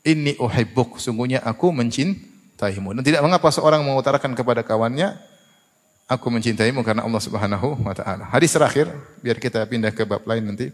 [0.05, 2.95] ini uhibbuk, sungguhnya aku mencintaimu.
[2.95, 5.17] Dan tidak mengapa seorang mengutarakan kepada kawannya,
[6.05, 8.29] aku mencintaimu karena Allah Subhanahu wa taala.
[8.29, 8.93] Hadis terakhir,
[9.25, 10.69] biar kita pindah ke bab lain nanti.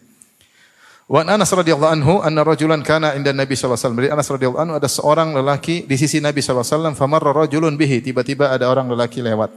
[1.07, 4.00] Wa Anas radhiyallahu anhu anna rajulan kana inda Nabi sallallahu alaihi wasallam.
[4.02, 7.78] Dari Anas radhiyallahu anhu ada seorang lelaki di sisi Nabi sallallahu alaihi wasallam, famarra rajulun
[7.78, 9.54] bihi, tiba-tiba ada orang lelaki lewat.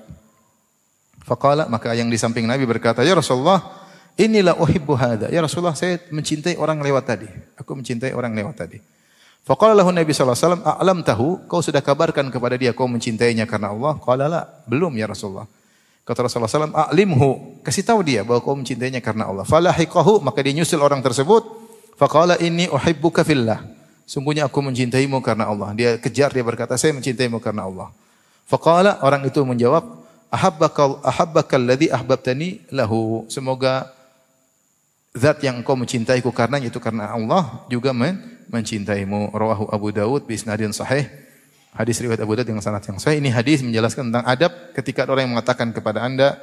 [1.25, 3.65] Faqala maka yang di samping Nabi berkata, "Ya Rasulullah,
[4.13, 5.27] inilah uhibbu hadza.
[5.33, 7.29] Ya Rasulullah, saya mencintai orang lewat tadi.
[7.57, 8.77] Aku mencintai orang lewat tadi.
[9.41, 13.49] Faqala lahu Nabi sallallahu alaihi wasallam, "A'lam tahu, kau sudah kabarkan kepada dia kau mencintainya
[13.49, 15.49] karena Allah?" Qala la, belum ya Rasulullah.
[16.09, 20.57] Kata Rasulullah SAW, "A'limhu, kasih tahu dia bahwa kau mencintainya karena Allah." Falahiqahu, maka dia
[20.57, 21.45] nyusul orang tersebut.
[22.01, 23.61] Faqala inni uhibbuka fillah.
[24.09, 25.69] Sungguhnya aku mencintaimu karena Allah.
[25.77, 27.93] Dia kejar, dia berkata, "Saya mencintaimu karena Allah."
[28.49, 29.85] Faqala orang itu menjawab,
[30.33, 33.93] "Ahabbaka ahabbaka alladhi ahbabtani lahu." Semoga
[35.13, 38.17] zat yang kau mencintaiku karena itu karena Allah juga men
[38.49, 39.29] mencintaimu.
[39.29, 41.05] Rawahu Abu Dawud bi isnadin sahih.
[41.79, 43.23] Hadis riwayat Abu Dawud dengan sanad yang sahih.
[43.23, 46.35] Ini hadis menjelaskan tentang adab ketika orang yang mengatakan kepada Anda,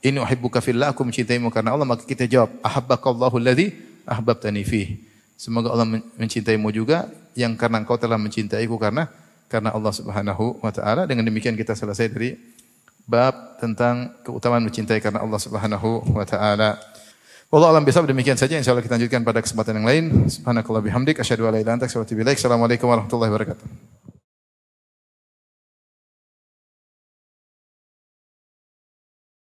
[0.00, 3.76] "Inni uhibbuka fillah," aku mencintaimu karena Allah, maka kita jawab, "Ahabbakallahu alladhi
[4.08, 4.96] ahbabtani fih."
[5.36, 7.04] Semoga Allah mencintaimu juga
[7.36, 9.12] yang karena engkau telah mencintaiku karena
[9.52, 11.04] karena Allah Subhanahu wa taala.
[11.04, 12.40] Dengan demikian kita selesai dari
[13.04, 16.80] bab tentang keutamaan mencintai karena Allah Subhanahu wa taala.
[17.52, 20.04] Wallahu alam bisawab demikian saja insyaallah kita lanjutkan pada kesempatan yang lain.
[20.32, 22.36] Subhanakallah bihamdik asyhadu an la ilaha illa anta astaghfiruka wa atubu ilaik.
[22.40, 23.97] Assalamualaikum warahmatullahi wabarakatuh.